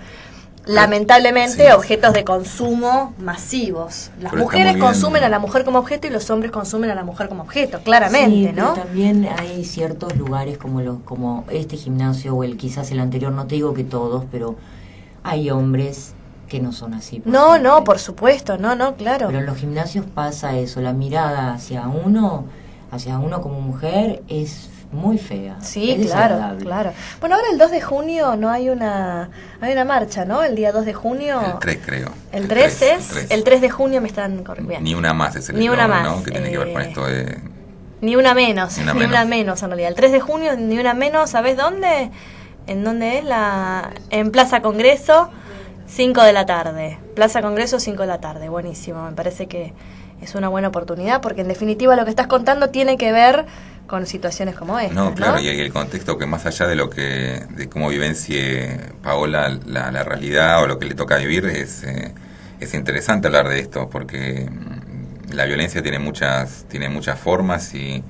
[0.66, 1.72] Lamentablemente, Sí.
[1.72, 4.12] objetos de consumo masivos.
[4.20, 7.04] Las Pero mujeres consumen a la mujer como objeto y los hombres consumen a la
[7.06, 8.74] mujer como objeto, claramente, Sí, pero ¿no?
[8.74, 13.48] también hay ciertos lugares como los como este gimnasio o el quizás el anterior no
[13.48, 14.56] te digo que todos pero
[15.24, 16.14] hay hombres
[16.48, 17.70] que no son así No, siempre.
[17.70, 19.28] no, por supuesto, no, no, claro.
[19.28, 22.46] pero en los gimnasios pasa eso la mirada hacia uno
[22.92, 26.64] hacia uno como mujer es muy fea Sí, es claro, desagradable.
[26.66, 26.92] claro.
[27.20, 29.30] Bueno, ahora el 2 de junio no hay una
[29.60, 30.42] hay una marcha, ¿no?
[30.44, 31.42] El día 2 de junio.
[31.46, 32.10] El 3 creo.
[32.32, 33.32] El 3 es el 3.
[33.32, 34.80] el 3 de junio me están corriendo.
[34.80, 36.24] Ni una más es el Ni una más, ¿no?
[36.24, 37.38] Que tiene que ver con eh, esto de...
[38.00, 39.28] Ni una menos, Ni ni una una, menos.
[39.28, 39.64] menos.
[39.64, 39.90] en realidad.
[39.90, 42.10] El 3 de junio, ni una menos, ¿sabes dónde?
[42.68, 43.26] ¿En dónde es?
[43.26, 45.30] la En Plaza Congreso,
[45.88, 46.98] 5 de la tarde.
[47.16, 48.50] Plaza Congreso, 5 de la tarde.
[48.50, 49.74] Buenísimo, me parece que
[50.22, 53.46] es una buena oportunidad porque en definitiva lo que estás contando tiene que ver
[53.88, 54.94] con situaciones como esta.
[54.94, 59.58] No, claro, y el contexto que más allá de lo que, de cómo vivencie Paola
[59.66, 62.14] la, la realidad o lo que le toca vivir, es, eh,
[62.60, 68.04] es interesante hablar de esto, porque mm, la violencia tiene muchas, tiene muchas formas y,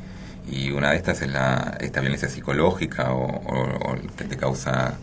[0.49, 4.95] y una de estas es la, esta violencia psicológica o, o- o que te causa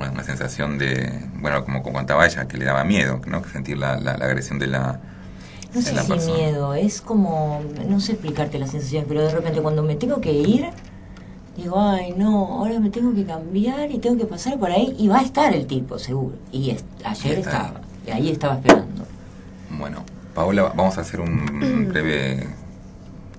[0.00, 3.42] una, una sensación de, bueno, como contaba ella, que le daba miedo, ¿no?
[3.44, 4.98] Sentir la, la, la agresión de la,
[5.74, 6.34] No sé la si persona.
[6.34, 10.32] miedo, es como, no sé explicarte la sensación, pero de repente cuando me tengo que
[10.32, 10.68] ir,
[11.56, 15.08] digo, ay no, ahora me tengo que cambiar y tengo que pasar por ahí y
[15.08, 16.36] va a estar el tipo, seguro.
[16.52, 17.72] Y es- ayer Y estaba,
[18.06, 19.04] y ahí estaba esperando.
[19.78, 22.46] Bueno, Paola, vamos a hacer un breve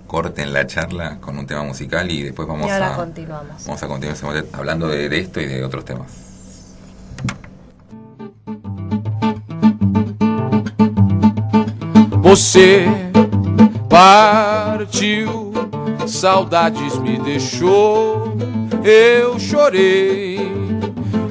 [0.08, 3.66] corte en la charla con un tema musical y después vamos Y ahora a continuamos.
[3.66, 6.31] vamos a continuar hablando de, de esto y de otros temas.
[12.32, 12.86] Você
[13.90, 15.52] partiu,
[16.08, 18.38] saudades me deixou,
[18.86, 20.40] eu chorei.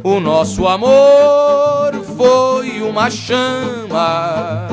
[0.04, 4.68] O nosso amor foi uma chama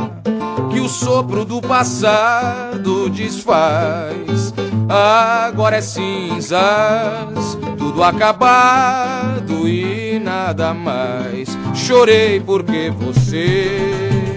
[0.70, 4.54] que o sopro do passado desfaz.
[4.90, 11.58] Agora é cinzas, tudo acabado e nada mais.
[11.74, 14.36] Chorei porque você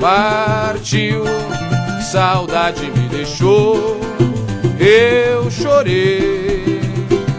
[0.00, 1.24] partiu,
[2.00, 4.00] saudade me deixou,
[4.78, 6.80] eu chorei.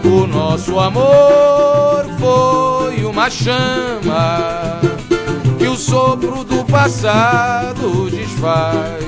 [0.06, 4.80] O nosso amor foi uma chama
[5.58, 9.02] que o sopro do passado desfaz.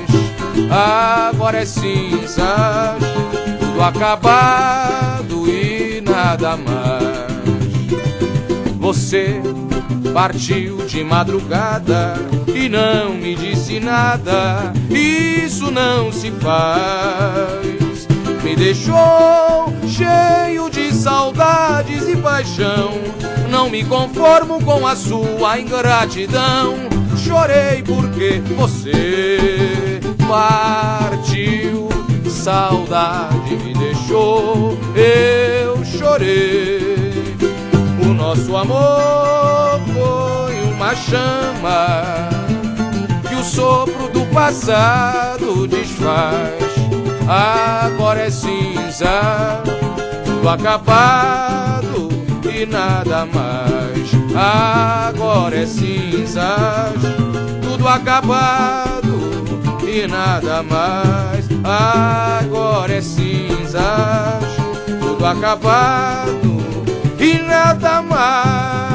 [1.30, 2.44] Agora é cinzas,
[3.80, 7.14] acabado e nada mais.
[8.80, 9.42] Você
[10.14, 12.14] partiu de madrugada
[12.48, 14.72] e não me disse nada.
[14.90, 18.08] Isso não se faz.
[18.44, 22.92] Me deixou cheio de saudades e paixão.
[23.50, 26.76] Não me conformo com a sua ingratidão.
[27.18, 31.90] Chorei porque você partiu.
[32.30, 37.24] Saudade me deixou, eu chorei.
[38.06, 39.63] O nosso amor
[40.96, 42.30] chama
[43.28, 46.74] que o sopro do passado desfaz.
[47.28, 49.64] Agora é cinza,
[50.26, 52.10] tudo acabado
[52.44, 54.12] e nada mais.
[54.36, 56.94] Agora é cinzas,
[57.62, 59.04] tudo acabado
[59.88, 61.48] e nada mais.
[61.64, 63.84] Agora é cinzas,
[65.00, 66.62] tudo acabado
[67.20, 68.93] e nada mais.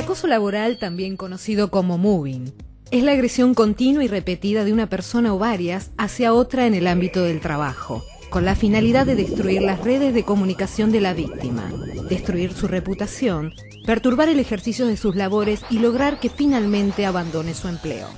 [0.00, 2.54] Acoso laboral, también conocido como moving,
[2.90, 6.86] es la agresión continua y repetida de una persona o varias hacia otra en el
[6.86, 11.70] ámbito del trabajo, con la finalidad de destruir las redes de comunicación de la víctima,
[12.08, 13.52] destruir su reputación,
[13.84, 18.08] perturbar el ejercicio de sus labores y lograr que finalmente abandone su empleo.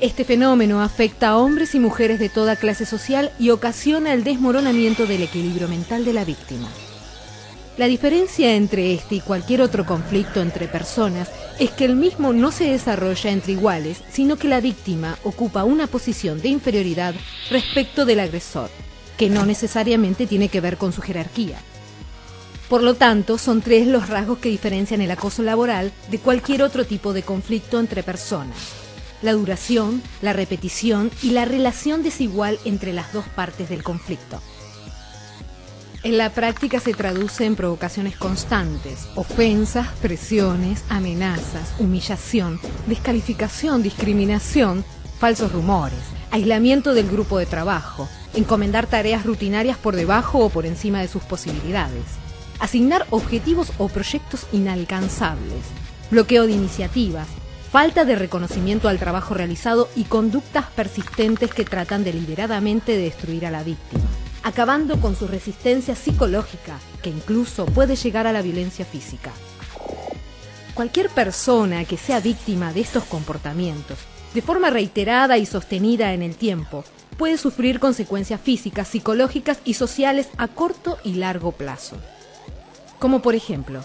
[0.00, 5.06] Este fenómeno afecta a hombres y mujeres de toda clase social y ocasiona el desmoronamiento
[5.06, 6.68] del equilibrio mental de la víctima.
[7.76, 12.52] La diferencia entre este y cualquier otro conflicto entre personas es que el mismo no
[12.52, 17.16] se desarrolla entre iguales, sino que la víctima ocupa una posición de inferioridad
[17.50, 18.70] respecto del agresor,
[19.18, 21.58] que no necesariamente tiene que ver con su jerarquía.
[22.68, 26.84] Por lo tanto, son tres los rasgos que diferencian el acoso laboral de cualquier otro
[26.84, 28.56] tipo de conflicto entre personas.
[29.20, 34.40] La duración, la repetición y la relación desigual entre las dos partes del conflicto.
[36.04, 44.84] En la práctica se traduce en provocaciones constantes, ofensas, presiones, amenazas, humillación, descalificación, discriminación,
[45.18, 45.98] falsos rumores,
[46.30, 51.22] aislamiento del grupo de trabajo, encomendar tareas rutinarias por debajo o por encima de sus
[51.22, 52.04] posibilidades,
[52.60, 55.64] asignar objetivos o proyectos inalcanzables,
[56.10, 57.28] bloqueo de iniciativas,
[57.72, 63.50] falta de reconocimiento al trabajo realizado y conductas persistentes que tratan deliberadamente de destruir a
[63.50, 64.04] la víctima
[64.44, 69.32] acabando con su resistencia psicológica, que incluso puede llegar a la violencia física.
[70.74, 73.98] Cualquier persona que sea víctima de estos comportamientos,
[74.34, 76.84] de forma reiterada y sostenida en el tiempo,
[77.16, 81.96] puede sufrir consecuencias físicas, psicológicas y sociales a corto y largo plazo.
[82.98, 83.82] Como por ejemplo,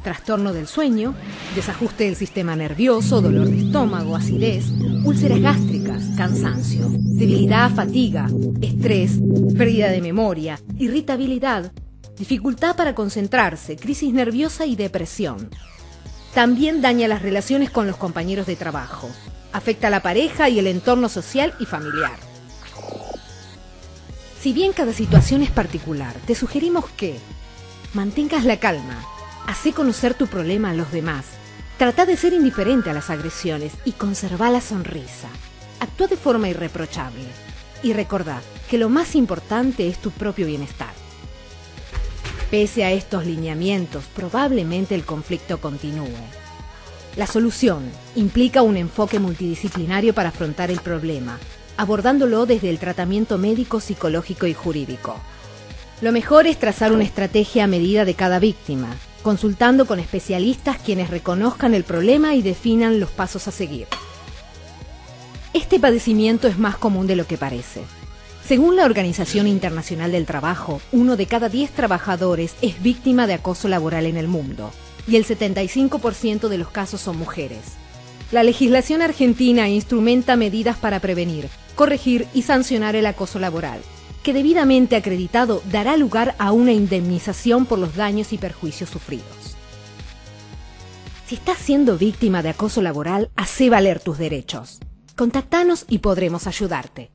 [0.00, 1.14] trastorno del sueño,
[1.54, 4.66] desajuste del sistema nervioso, dolor de estómago, acidez,
[5.04, 8.28] úlceras gástricas, cansancio, debilidad, fatiga,
[8.60, 9.18] estrés,
[9.56, 11.72] pérdida de memoria, irritabilidad,
[12.18, 15.50] dificultad para concentrarse, crisis nerviosa y depresión.
[16.34, 19.08] También daña las relaciones con los compañeros de trabajo,
[19.52, 22.18] afecta a la pareja y el entorno social y familiar.
[24.40, 27.18] Si bien cada situación es particular, te sugerimos que
[27.92, 29.04] mantengas la calma,
[29.46, 31.26] Hacé conocer tu problema a los demás.
[31.78, 35.28] Trata de ser indiferente a las agresiones y conserva la sonrisa.
[35.80, 37.24] Actúa de forma irreprochable.
[37.82, 40.92] Y recordá que lo más importante es tu propio bienestar.
[42.50, 46.08] Pese a estos lineamientos, probablemente el conflicto continúe.
[47.16, 51.38] La solución implica un enfoque multidisciplinario para afrontar el problema,
[51.76, 55.16] abordándolo desde el tratamiento médico, psicológico y jurídico.
[56.00, 61.10] Lo mejor es trazar una estrategia a medida de cada víctima, consultando con especialistas quienes
[61.10, 63.86] reconozcan el problema y definan los pasos a seguir.
[65.52, 67.82] Este padecimiento es más común de lo que parece.
[68.46, 73.68] Según la Organización Internacional del Trabajo, uno de cada 10 trabajadores es víctima de acoso
[73.68, 74.72] laboral en el mundo,
[75.06, 77.60] y el 75% de los casos son mujeres.
[78.32, 83.80] La legislación argentina instrumenta medidas para prevenir, corregir y sancionar el acoso laboral,
[84.22, 89.56] que debidamente acreditado dará lugar a una indemnización por los daños y perjuicios sufridos.
[91.26, 94.80] Si estás siendo víctima de acoso laboral, hace valer tus derechos.
[95.16, 97.10] Contactanos y podremos ayudarte.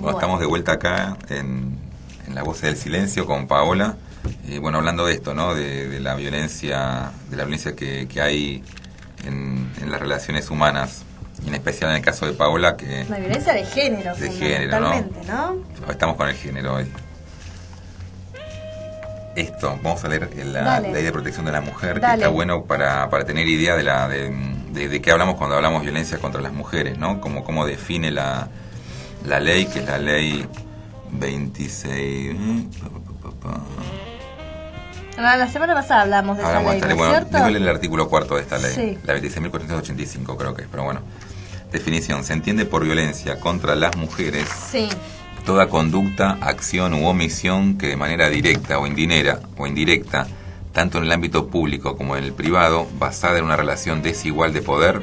[0.00, 1.78] Bueno, estamos de vuelta acá en,
[2.34, 3.96] La Voz del Silencio con Paola.
[4.60, 5.54] Bueno, hablando de esto, ¿no?
[5.54, 8.62] De, la violencia, de la violencia que hay
[9.24, 11.02] en, en las relaciones humanas.
[11.44, 14.80] Y en especial en el caso de Paola, que Una violencia de género, De género,
[14.80, 14.94] ¿no?
[15.26, 15.90] ¿no?
[15.90, 16.86] estamos con el género hoy.
[19.34, 20.92] Esto, vamos a leer la Dale.
[20.92, 24.06] ley de protección de la mujer, que está bueno para, para tener idea de, la,
[24.06, 24.30] de,
[24.72, 27.18] de, de qué hablamos cuando hablamos violencia contra las mujeres, ¿no?
[27.20, 28.48] Como cómo define la,
[29.24, 30.46] la ley, que es la ley
[31.12, 32.34] 26...
[32.38, 33.60] mm, pa, pa, pa, pa.
[35.16, 36.96] La, la semana pasada hablamos de Hablamos esa ley.
[36.96, 37.48] ¿no es Bueno, cierto?
[37.50, 38.98] leer el artículo cuarto de esta ley, Sí.
[39.04, 41.00] la 26.485 creo que es, pero bueno.
[41.70, 44.88] Definición, se entiende por violencia contra las mujeres Sí,
[45.46, 50.26] toda conducta, acción u omisión que de manera directa o indirecta, o indirecta,
[50.72, 54.60] tanto en el ámbito público como en el privado, basada en una relación desigual de
[54.62, 55.02] poder,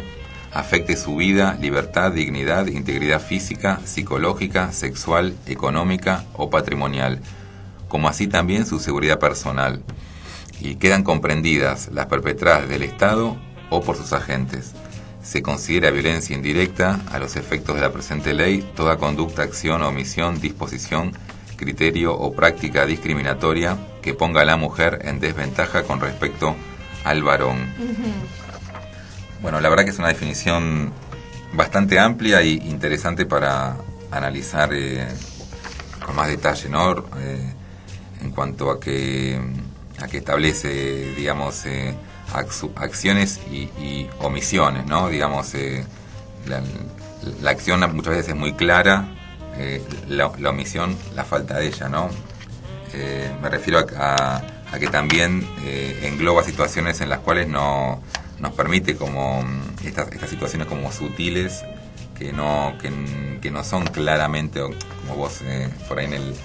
[0.54, 7.20] afecte su vida, libertad, dignidad, integridad física, psicológica, sexual, económica o patrimonial,
[7.90, 9.84] como así también su seguridad personal,
[10.62, 13.38] y quedan comprendidas las perpetradas del Estado
[13.70, 14.74] o por sus agentes.
[15.22, 20.40] Se considera violencia indirecta, a los efectos de la presente ley, toda conducta, acción, omisión,
[20.40, 21.12] disposición,
[21.58, 26.56] criterio o práctica discriminatoria que ponga a la mujer en desventaja con respecto
[27.04, 27.74] al varón.
[29.42, 30.94] Bueno, la verdad que es una definición
[31.54, 33.78] bastante amplia y interesante para
[34.12, 35.08] analizar eh,
[36.06, 37.06] con más detalle, ¿no?
[37.18, 37.54] Eh,
[38.22, 39.40] en cuanto a que,
[40.02, 41.94] a que establece, digamos, eh,
[42.76, 45.10] acciones y, y omisiones, ¿no?
[45.10, 45.84] Digamos, eh,
[46.48, 46.62] la,
[47.50, 49.08] acción muchas veces es muy clara,
[49.58, 52.10] eh, la, omisión, la falta de ella, ¿no?
[53.42, 54.42] Me refiero a,
[54.72, 55.48] a- que también
[56.02, 58.02] engloba situaciones en las cuales no
[58.40, 61.64] nos permite como mm, estas, estas situaciones como sutiles
[62.18, 62.92] que no que,
[63.42, 65.40] que no son claramente como vos
[65.88, 66.36] por ahí en el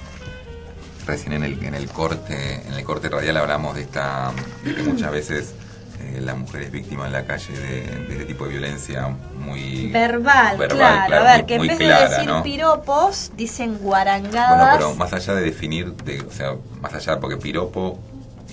[1.06, 4.32] recién en el, en el corte en el corte radial hablamos de esta
[4.64, 5.54] de que muchas veces
[6.02, 9.90] eh, la mujer es víctima en la calle de, de este tipo de violencia muy
[9.92, 11.22] verbal, verbal, claro.
[11.28, 12.42] A ver, muy- que en vez clara, de decir ¿no?
[12.42, 14.76] piropos, dicen Bueno, guarangadas.
[14.76, 17.98] pero más allá de definir, de, o sea, más allá, porque piropo,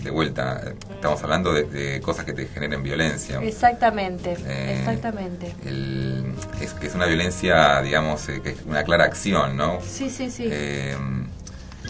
[0.03, 0.61] de vuelta,
[0.93, 3.39] estamos hablando de, de cosas que te generen violencia.
[3.41, 5.53] Exactamente, Eh, exactamente.
[5.65, 9.79] El- es que es una violencia, digamos, eh, que es una clara acción, ¿no?
[9.81, 10.47] Sí, sí, sí.
[10.49, 10.95] Eh,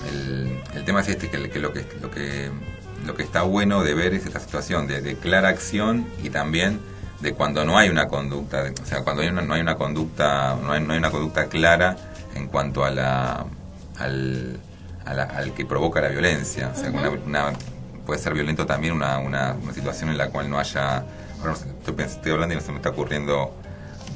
[0.10, 2.50] el, el tema es este, que, que lo que lo que
[3.06, 6.80] lo que está bueno de ver es esta situación de, de clara acción y también
[7.20, 9.76] de cuando no hay una conducta, de- o sea, cuando hay una- no hay una
[9.76, 11.96] conducta, no hay, no hay una conducta clara
[12.36, 13.46] en cuanto a la
[14.00, 14.60] al,
[15.06, 17.54] a la- al que provoca la violencia, o sea, una, una-
[18.06, 21.04] puede ser violento también una, una, una situación en la cual no haya,
[21.40, 23.54] ahora estoy, estoy hablando y no se me está ocurriendo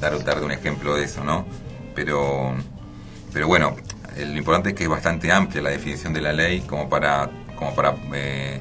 [0.00, 1.44] dar, dar un ejemplo de eso, ¿no?
[1.94, 2.54] Pero
[3.32, 3.76] pero bueno,
[4.18, 7.74] lo importante es que es bastante amplia la definición de la ley como para, como
[7.74, 8.60] para eh,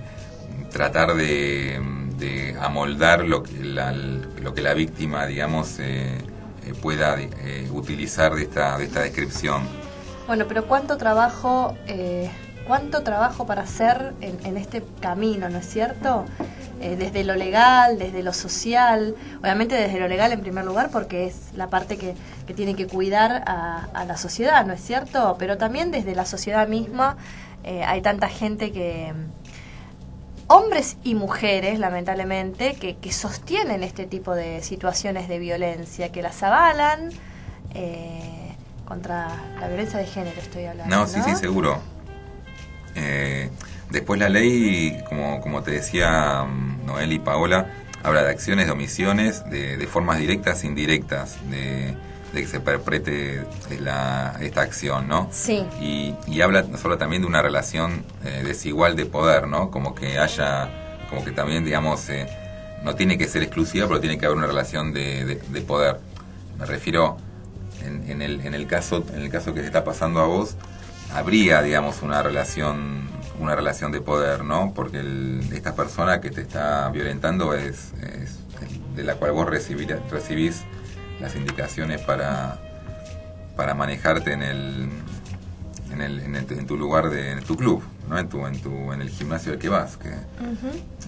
[0.72, 1.80] tratar de,
[2.18, 6.18] de amoldar lo que la, lo que la víctima, digamos, eh,
[6.66, 9.62] eh, pueda eh, utilizar de esta, de esta descripción.
[10.28, 11.78] Bueno, pero cuánto trabajo,
[12.68, 16.26] cuánto trabajo para hacer en, en este camino, ¿no es cierto?
[16.82, 21.26] Eh, desde lo legal, desde lo social, obviamente desde lo legal en primer lugar porque
[21.26, 25.36] es la parte que, que tiene que cuidar a, a la sociedad, ¿no es cierto?
[25.40, 27.18] Pero también desde la sociedad misma
[27.64, 29.14] eh, hay tanta gente que,
[30.48, 36.44] hombres y mujeres, lamentablemente, que, que sostienen este tipo de situaciones de violencia, que las
[36.44, 37.10] avalan
[37.74, 38.56] eh,
[38.86, 39.28] contra
[39.60, 40.96] la violencia de género, estoy hablando.
[40.96, 41.80] No, sí, sí, seguro.
[42.96, 43.50] Eh,
[43.90, 47.68] después la ley, como, como te decía mm, Noel y Paola,
[48.04, 51.96] habla de acciones, de omisiones, de, de formas directas e indirectas, de,
[52.34, 55.28] de que se perprete eh, la, esta acción, ¿no?
[55.32, 55.66] Sí.
[55.82, 59.72] Y, y habla, nos habla también de una relación eh, desigual de poder, ¿no?
[59.72, 60.70] Como que haya,
[61.10, 62.28] como que también, digamos, eh,
[62.84, 65.98] no tiene que ser exclusiva, pero tiene que haber una relación de, de- de poder.
[66.60, 67.18] Me refiero,
[67.84, 70.56] en, en el, en, el caso, en el caso que te está pasando a vos,
[71.14, 73.06] habría, digamos, una relación
[73.38, 74.72] una relación de poder, ¿no?
[74.74, 78.40] Porque el- esta persona que te está violentando es, es
[78.96, 80.64] de la cual vos recibir- recibís
[81.20, 82.58] las indicaciones para,
[83.58, 84.90] para manejarte en el,
[85.92, 88.18] en, el, en, el- en tu lugar de en tu club, ¿no?
[88.18, 90.10] En tu en tu en el gimnasio al que vas, que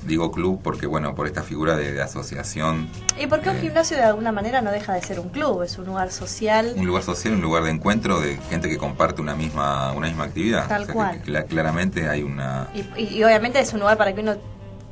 [0.06, 2.88] digo club porque bueno, por esta figura de, de asociación,
[3.20, 3.62] ¿Y por qué un Eh.
[3.62, 5.64] gimnasio de alguna manera no deja de ser un club?
[5.64, 6.74] Es un lugar social.
[6.78, 10.26] un lugar social, un lugar de encuentro de gente que comparte una misma una misma
[10.26, 11.22] actividad, Tal que- cual.
[11.22, 14.36] que cla- claramente hay una Y, y- y obviamente es un lugar para que uno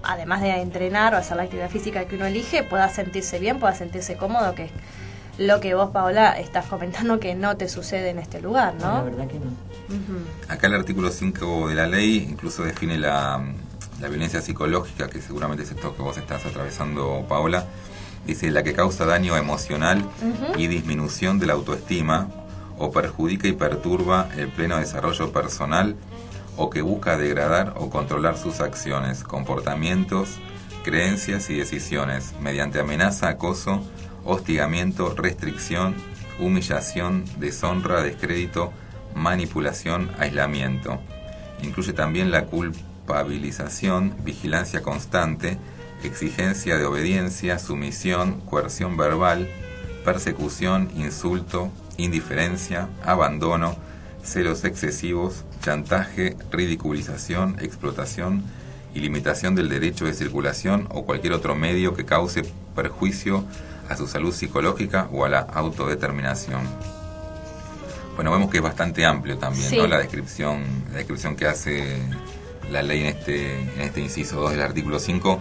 [0.08, 3.74] además de entrenar o hacer la actividad física que uno elige, pueda sentirse bien, pueda
[3.74, 4.70] sentirse cómodo, que
[5.38, 8.94] lo que vos, Paola, estás comentando que no te sucede en este lugar, ¿no?
[8.94, 9.46] La verdad que no.
[10.48, 13.44] Acá el artículo 5 de la ley incluso define la,
[14.00, 17.66] la violencia psicológica, que seguramente es esto que vos estás atravesando, Paola.
[18.26, 20.04] Dice, la que causa daño emocional
[20.58, 22.30] y disminución de la autoestima,
[22.78, 25.96] o perjudica y perturba el pleno desarrollo personal,
[26.58, 30.40] o que busca degradar o controlar sus acciones, comportamientos,
[30.84, 33.84] creencias y decisiones, mediante amenaza, acoso,
[34.26, 35.96] hostigamiento, restricción,
[36.40, 38.74] humillación, deshonra, descrédito,
[39.14, 41.00] manipulación, aislamiento.
[41.62, 45.58] Incluye también la culpabilización, vigilancia constante,
[46.04, 49.48] exigencia de obediencia, sumisión, coerción verbal,
[50.04, 53.76] persecución, insulto, indiferencia, abandono,
[54.24, 58.44] celos excesivos, chantaje, ridiculización, explotación
[58.94, 62.44] y limitación del derecho de circulación o cualquier otro medio que cause
[62.76, 63.46] perjuicio
[63.90, 66.62] a su salud psicológica o a la autodeterminación.
[68.16, 69.78] Bueno, vemos que es bastante amplio también, Sí.
[69.78, 69.88] ¿no?
[69.88, 71.98] La descripción, la descripción que hace
[72.72, 75.40] la ley en este, en este inciso 2 del artículo 5,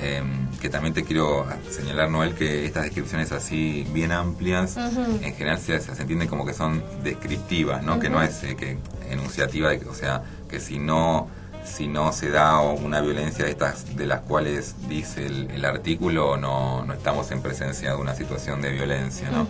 [0.00, 0.22] eh,
[0.60, 5.78] que también te quiero señalar, Noel, que estas descripciones así bien amplias, en general se,
[5.80, 7.98] se entienden como que son descriptivas, ¿no?
[7.98, 8.78] Que no es eh, que
[9.10, 11.28] enunciativa, o sea, que si no
[11.64, 16.36] si no se da una violencia de estas de las cuales dice el, el artículo,
[16.36, 19.46] no, no estamos en presencia de una situación de violencia, ¿no?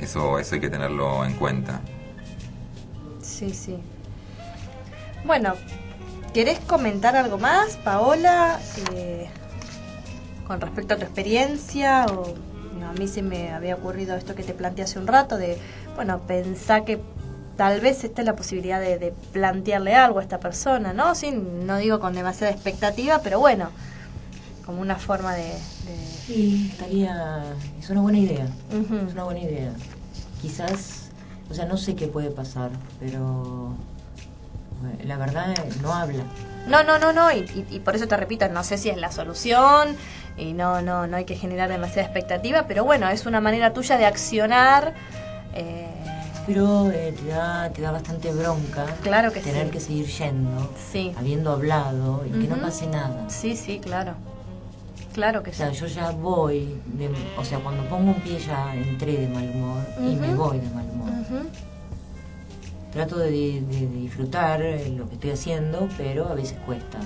[0.00, 1.80] Eso, eso hay que tenerlo en cuenta.
[3.22, 3.78] Sí, sí.
[5.24, 5.54] Bueno,
[6.32, 8.58] ¿querés comentar algo más, Paola?
[8.94, 9.28] Eh,
[10.46, 12.34] con respecto a tu experiencia, o
[12.78, 15.58] no, a mí se me había ocurrido esto que te planteé hace un rato, de,
[15.94, 17.00] bueno, pensar que
[17.60, 21.14] tal vez esté la posibilidad de, de plantearle algo a esta persona, ¿no?
[21.14, 23.68] Sí, no digo con demasiada expectativa, pero bueno,
[24.64, 25.42] como una forma de...
[25.44, 27.42] de- Sí, estaría.
[27.78, 28.46] Es una buena idea.
[29.06, 29.72] Es una buena idea.
[30.40, 31.10] Quizás.
[31.50, 33.74] O sea, no sé qué puede pasar, pero.
[34.80, 36.22] bueno, La verdad, eh, no habla.
[36.66, 38.96] No, no, no, no, y, y- y por eso te repito, no sé si es
[38.96, 39.96] la solución
[40.38, 43.98] y no, no, no hay que generar demasiada expectativa, pero bueno, es una manera tuya
[43.98, 44.94] de accionar.
[45.54, 45.88] eh,
[46.46, 49.70] Pero eh, te, da, te da bastante bronca Claro que tener sí.
[49.72, 51.12] que seguir yendo, Sí.
[51.16, 53.28] habiendo hablado y que no pase nada.
[53.28, 54.14] sí, sí, claro.
[55.12, 55.58] Claro que O sí.
[55.58, 59.48] sea, yo ya voy, de- o sea, cuando pongo un pie ya entré de mal
[59.54, 61.10] humor y me voy de mal humor.
[62.92, 66.98] Trato de, de- de disfrutar eh, lo que estoy haciendo, pero a veces cuesta,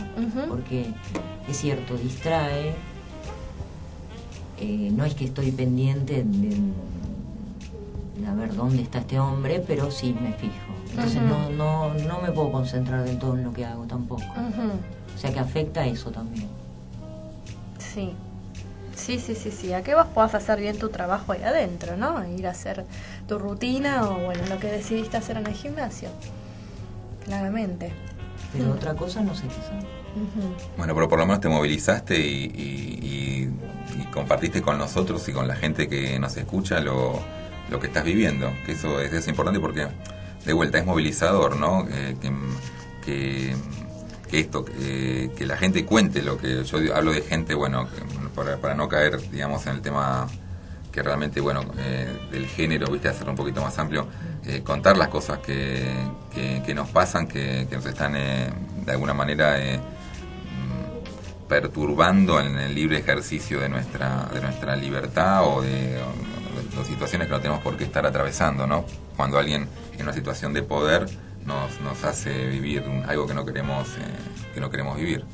[0.49, 0.87] porque
[1.49, 2.74] es cierto, distrae.
[4.61, 6.57] Eh, no es que estoy pendiente de
[8.28, 10.54] a ver dónde está este hombre, pero sí me fijo.
[10.90, 14.22] Entonces no, no, no me puedo concentrar del todo en lo que hago tampoco.
[14.22, 16.46] O sea que afecta eso también.
[17.78, 18.12] Sí.
[18.94, 19.72] Sí, sí, sí, sí.
[19.72, 22.24] A que vos puedas hacer bien tu trabajo ahí adentro, ¿no?
[22.28, 22.84] Ir a hacer
[23.26, 26.08] tu rutina o, bueno, lo que decidiste hacer en el gimnasio.
[27.24, 27.92] Claramente.
[28.52, 29.84] Pero otra cosa no sé qué son.
[30.76, 35.32] Bueno, pero por lo menos te movilizaste y, y- y- y compartiste con nosotros y
[35.32, 37.18] con la gente que nos escucha lo,
[37.70, 38.52] lo que estás viviendo.
[38.66, 39.86] Que eso es, es importante porque,
[40.44, 41.86] de vuelta, es movilizador, ¿no?
[41.90, 42.16] Eh,
[43.04, 43.54] que,
[44.30, 47.88] que, esto, que, la gente cuente lo que yo hablo de gente, bueno,
[48.34, 50.26] para, para no caer, digamos, en el tema
[50.94, 54.06] que realmente, bueno, eh, del género, viste, hacerlo un poquito más amplio,
[54.46, 55.92] eh, contar las cosas que,
[56.32, 58.48] que, que nos pasan, que, que nos están eh,
[58.84, 65.44] de alguna manera eh, mm, perturbando en el libre ejercicio de nuestra, de nuestra libertad
[65.46, 65.98] o de,
[66.75, 68.85] o las situaciones que no tenemos por qué estar atravesando, ¿no?
[69.16, 71.07] Cuando alguien en una situación de poder
[71.47, 75.25] nos, nos hace vivir un- algo que no queremos, eh, que no queremos vivir.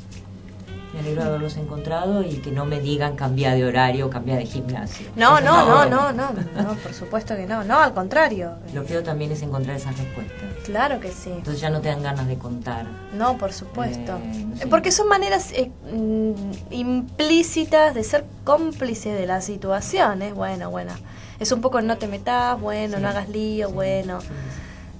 [0.92, 4.46] Me alegro de haberlos encontrado y que no me digan cambiar de horario, cambiar de
[4.46, 5.06] gimnasio.
[5.14, 6.30] No, no, no, no, no,
[6.60, 7.62] no, por supuesto que no.
[7.62, 8.54] No, al contrario.
[8.74, 10.48] Lo feo también es encontrar esas respuestas.
[10.64, 11.30] Claro que sí.
[11.30, 12.86] Entonces ya no te dan ganas de contar.
[13.16, 14.16] No, por supuesto.
[14.16, 14.66] Eh, sí.
[14.68, 16.32] Porque son maneras eh, mm,
[16.72, 20.22] implícitas de ser cómplice de la situación.
[20.22, 20.32] ¿eh?
[20.32, 20.92] Bueno, bueno.
[21.40, 24.20] Es un poco no te metas, bueno, Sí, no hagas lío, bueno.
[24.20, 24.28] sí.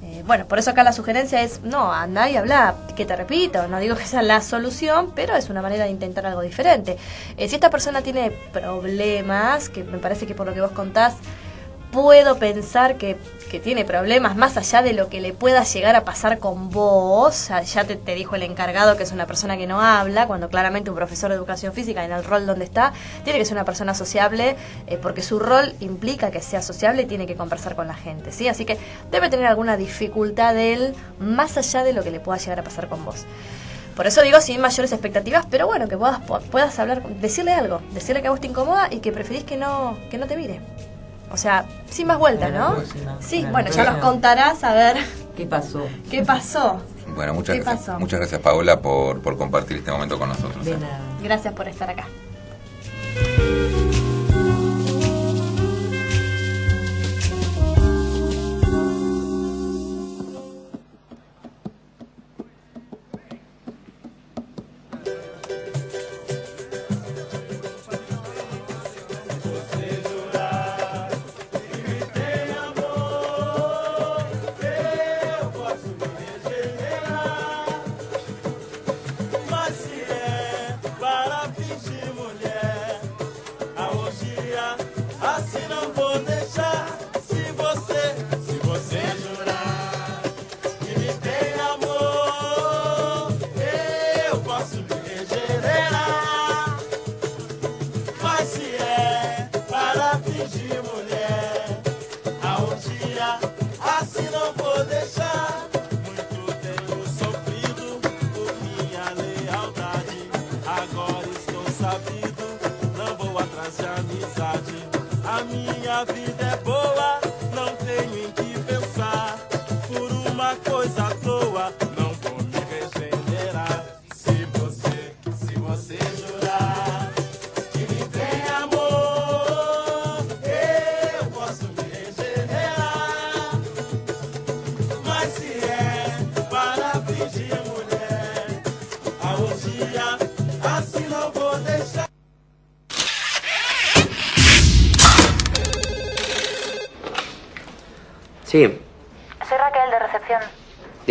[0.03, 3.69] Eh, bueno, por eso acá la sugerencia es, no, anda y habla, que te repito,
[3.69, 6.97] no digo que sea la solución, pero es una manera de intentar algo diferente.
[7.37, 11.15] Eh, si esta persona tiene problemas, que me parece que por lo que vos contás,
[11.93, 13.17] puedo pensar que,
[13.51, 17.49] que tiene problemas más allá de lo que le pueda llegar a pasar con vos.
[17.49, 20.91] Ya te, te dijo el encargado que es una persona que no habla, cuando claramente
[20.91, 22.93] un profesor de educación física en el rol donde está,
[23.25, 27.07] tiene que ser una persona sociable, eh, porque su rol implica que sea sociable y
[27.07, 28.49] tiene que conversar con la gente, ¿sí?
[28.49, 28.79] Así que
[29.11, 32.89] debe tener alguna dificultad él, más allá de lo que le pueda llegar a pasar
[32.89, 33.27] con vos.
[33.97, 36.21] Por eso digo sin mayores expectativas, pero bueno, que puedas,
[36.51, 39.99] puedas hablar, decirle algo, decirle que a vos te incomoda y que preferís que no,
[40.11, 40.61] que no te mire.
[41.31, 42.77] O sea, sin más vueltas, ¿no?
[43.21, 44.97] Sí, bueno, ya nos contarás a ver
[45.37, 45.87] ¿Qué pasó?
[46.11, 46.81] qué pasó.
[47.15, 47.99] Bueno, muchas ¿Qué gracias, pasó?
[48.01, 50.65] muchas gracias Paola por, por compartir este momento con nosotros.
[50.65, 50.99] De nada.
[51.23, 52.07] Gracias por estar acá.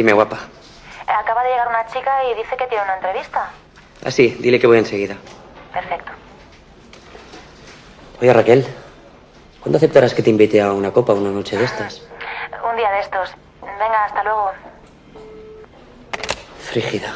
[0.10, 0.38] Dime guapa.
[1.08, 3.52] Eh, Acaba de llegar una chica y dice que tiene una entrevista.
[4.04, 5.16] Ah, sí, dile que voy enseguida.
[5.74, 6.12] Perfecto.
[8.22, 8.66] Oye, Raquel,
[9.62, 12.02] ¿cuándo aceptarás que te invite a una copa una noche de estas?
[12.70, 13.32] Un día de estos.
[13.62, 14.52] Venga, hasta luego.
[16.60, 17.16] Frígida.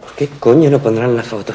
[0.00, 1.52] ¿Por qué coño no pondrán la foto?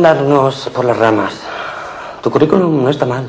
[0.00, 1.34] Andarnos por las ramas,
[2.22, 3.28] tu currículum no está mal.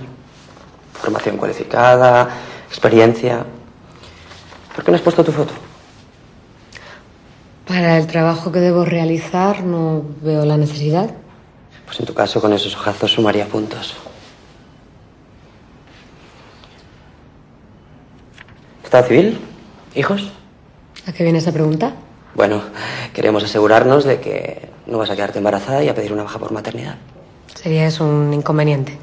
[0.93, 2.29] Formación cualificada,
[2.69, 3.45] experiencia.
[4.73, 5.53] ¿Por qué no has puesto tu foto?
[7.67, 11.11] Para el trabajo que debo realizar no veo la necesidad.
[11.85, 13.97] Pues en tu caso, con esos ojazos sumaría puntos.
[18.81, 19.41] ¿Estado civil?
[19.93, 20.31] ¿Hijos?
[21.05, 21.91] ¿A qué viene esa pregunta?
[22.33, 22.61] Bueno,
[23.13, 26.51] queremos asegurarnos de que no vas a quedarte embarazada y a pedir una baja por
[26.51, 26.95] maternidad.
[27.55, 28.97] Sería eso un inconveniente.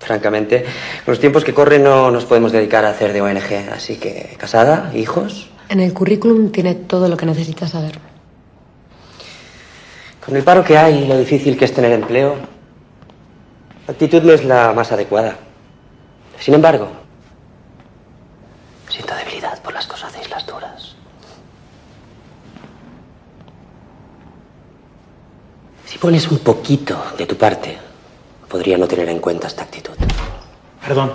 [0.00, 0.64] Francamente,
[1.06, 4.90] los tiempos que corren no nos podemos dedicar a hacer de ONG, así que casada,
[4.94, 5.50] hijos.
[5.68, 7.98] En el currículum tiene todo lo que necesitas saber.
[10.24, 12.36] Con el paro que hay y lo difícil que es tener empleo,
[13.86, 15.36] la actitud no es la más adecuada.
[16.38, 16.88] Sin embargo,
[18.88, 20.96] siento debilidad por las cosas de islas duras.
[25.86, 27.76] Si pones un poquito de tu parte,
[28.48, 29.92] podría no tener en cuenta esta actitud.
[30.82, 31.12] Perdón.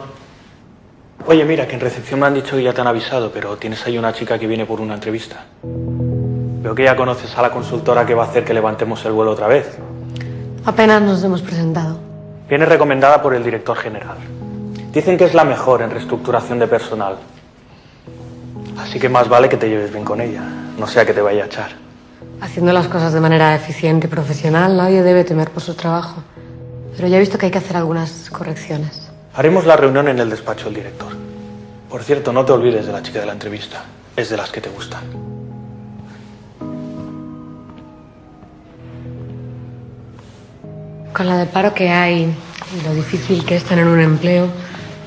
[1.26, 3.84] Oye, mira, que en recepción me han dicho que ya te han avisado, pero tienes
[3.88, 5.44] ahí una chica que viene por una entrevista.
[5.64, 9.32] Veo que ya conoces a la consultora que va a hacer que levantemos el vuelo
[9.32, 9.76] otra vez.
[10.66, 11.98] Apenas nos hemos presentado.
[12.48, 14.18] Viene recomendada por el director general.
[14.94, 17.18] Dicen que es la mejor en reestructuración de personal.
[18.78, 20.44] Así que más vale que te lleves bien con ella,
[20.78, 21.85] no sea que te vaya a echar.
[22.42, 26.24] Haciendo las cosas de manera eficiente y profesional, nadie debe temer por su trabajo.
[26.96, 29.10] Pero ya he visto que hay que hacer algunas correcciones.
[29.34, 31.14] Haremos la reunión en el despacho del director.
[31.90, 33.84] Por cierto, no te olvides de la chica de la entrevista.
[34.16, 35.04] Es de las que te gustan.
[41.14, 44.48] Con la de paro que hay y lo difícil que es tener un empleo,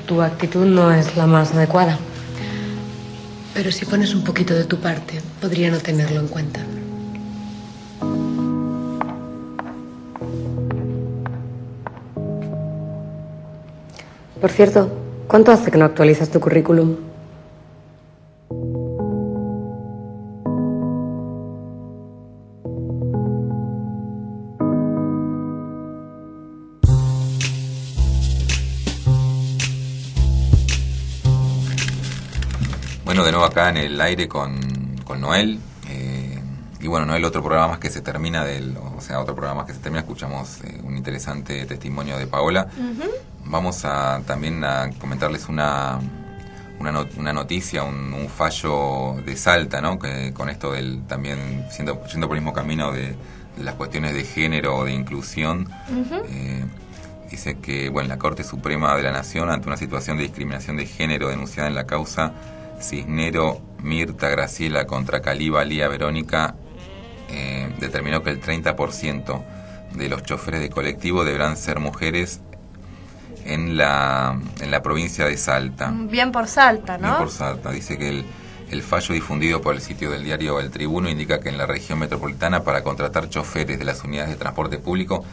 [0.07, 1.97] tu actitud no es la más adecuada.
[3.53, 6.61] Pero si pones un poquito de tu parte, podría no tenerlo en cuenta.
[14.41, 14.89] Por cierto,
[15.27, 16.95] ¿cuánto hace que no actualizas tu currículum?
[33.03, 35.59] Bueno, de nuevo acá en el aire con, con Noel,
[36.81, 39.67] y bueno, Noel, otro programa más que se termina del, o sea, otro programa más
[39.67, 42.67] que se termina, escuchamos eh, un interesante testimonio de Paola.
[43.45, 45.99] Vamos a también a comentarles una,
[46.79, 49.97] una, not- una noticia, un, un fallo de Salta, ¿no?
[49.99, 53.15] Que con esto del también siendo, yendo por el mismo camino de,
[53.57, 55.67] de las cuestiones de género o de inclusión.
[56.29, 56.63] eh,
[57.29, 60.85] dice que bueno, la Corte Suprema de la Nación, ante una situación de discriminación de
[60.85, 62.33] género denunciada en la causa
[62.81, 66.55] Cisnero Mirta Graciela contra Caliba Lía Verónica,
[67.31, 69.43] eh, determinó que el 30%
[69.95, 72.41] de los choferes de colectivo deberán ser mujeres
[73.45, 75.91] en la, en la provincia de Salta.
[75.93, 77.17] Bien por Salta, Bien ¿no?
[77.17, 77.71] por Salta.
[77.71, 78.25] Dice que el,
[78.71, 81.99] el fallo difundido por el sitio del diario El Tribuno indica que en la región
[81.99, 85.23] metropolitana para contratar choferes de las unidades de transporte público,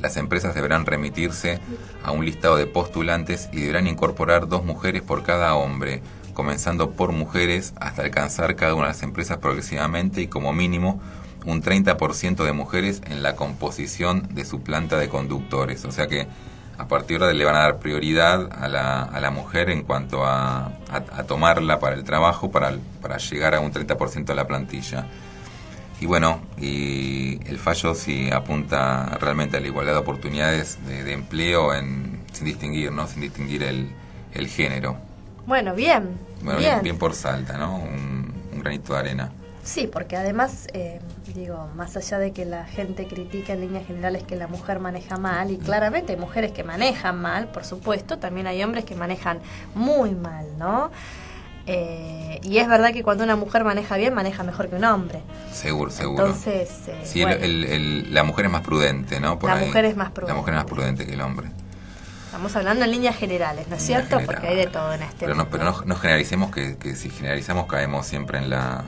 [0.00, 1.58] las empresas deberán remitirse
[2.02, 6.02] a un listado de postulantes y deberán incorporar dos mujeres por cada hombre,
[6.34, 11.00] comenzando por mujeres hasta alcanzar cada una de las empresas progresivamente y como mínimo
[11.46, 15.84] un 30% de mujeres en la composición de su planta de conductores.
[15.84, 16.26] O sea que
[16.78, 19.82] a partir de ahora le van a dar prioridad a la, a la mujer en
[19.82, 24.34] cuanto a, a- a tomarla para el trabajo, para, para llegar a un 30% de
[24.34, 25.06] la plantilla.
[25.98, 31.12] Y bueno, y el fallo sí apunta realmente a la igualdad de oportunidades de, de
[31.14, 33.06] empleo en, sin distinguir, ¿no?
[33.06, 33.88] Sin distinguir el,
[34.34, 34.98] el género.
[35.46, 36.10] Bueno, bien.
[36.42, 36.72] Bueno, bien.
[36.72, 37.76] bien, bien por Salta, ¿no?
[37.78, 39.32] Un, un granito de arena.
[39.66, 41.00] Sí, porque además, eh,
[41.34, 45.16] digo, más allá de que la gente critica en líneas generales que la mujer maneja
[45.18, 49.40] mal, y claramente hay mujeres que manejan mal, por supuesto, también hay hombres que manejan
[49.74, 50.90] muy mal, ¿no?
[51.66, 55.20] Eh, y es verdad que cuando una mujer maneja bien, maneja mejor que un hombre.
[55.52, 56.26] Seguro, seguro.
[56.26, 59.36] Entonces, eh, Sí, bueno, el- el- la mujer es más prudente, ¿no?
[59.42, 59.66] La ahí.
[59.66, 60.38] mujer es más La prudente.
[60.38, 61.48] mujer es más prudente que el hombre.
[62.26, 64.20] estamos hablando en líneas generales, ¿no es cierto?
[64.24, 67.08] Porque hay de todo en este Pero no, pero no, no generalicemos que, que si
[67.10, 68.84] generalizamos caemos siempre en la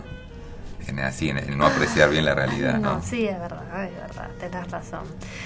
[0.89, 2.95] en así en el no apreciar bien la realidad, ¿no?
[2.95, 5.01] No, sí, es verdad, es verdad, tenés razón.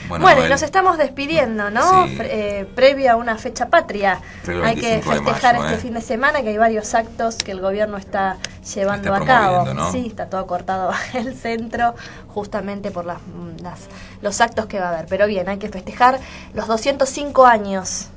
[0.09, 2.07] Bueno, Bueno, y nos estamos despidiendo, ¿no?
[2.07, 2.17] Sí.
[2.21, 4.21] Eh, previo a una fecha patria.
[4.45, 5.83] Previo Hay que 25 de festejar mayo, este ¿eh?
[5.83, 8.39] fin de semana, que hay varios actos que el gobierno está
[8.75, 9.75] llevando Está a cabo.
[9.75, 9.91] ¿no?
[9.93, 11.95] Sí, está todo cortado el centro,
[12.29, 13.19] justamente por las,
[13.63, 13.89] las-
[14.21, 15.07] los actos que va a haber.
[15.07, 16.21] Pero bien, hay que festejar
[16.55, 18.09] los 205 años,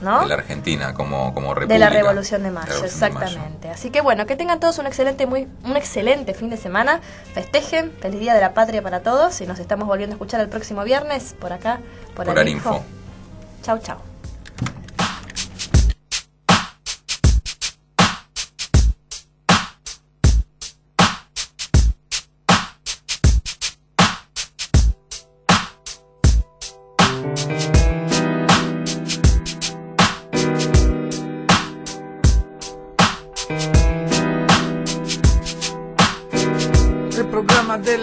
[0.00, 0.20] ¿no?
[0.20, 1.74] De la Argentina como, como república.
[1.74, 3.70] de la Revolución de Mayo, de exactamente.
[3.70, 7.00] Así que bueno, que tengan todos un excelente, muy, un excelente fin de semana.
[7.34, 10.48] Festejen, feliz día de la patria para todos y nos estamos volviendo a escuchar el
[10.48, 11.80] próximo viernes por acá,
[12.14, 12.70] por, Por Arinfo.
[12.70, 12.84] Arinfo.
[13.62, 14.15] Chau, chau.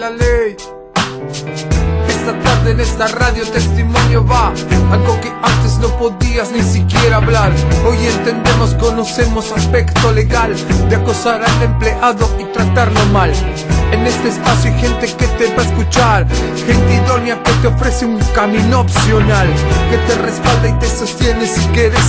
[0.09, 0.55] Ley.
[2.07, 4.53] Esta tarde en esta radio testimonio va.
[4.91, 7.51] Algo que antes no podías ni siquiera hablar.
[7.87, 10.53] Hoy entendemos, conocemos aspecto legal
[10.89, 13.31] De acosar al empleado y tratarlo mal.
[13.91, 16.27] En este espacio hay gente que te va a escuchar.
[16.65, 19.47] Gente idónea que te ofrece un camino opcional.
[19.89, 22.03] Que te respalda y te sostiene si quieres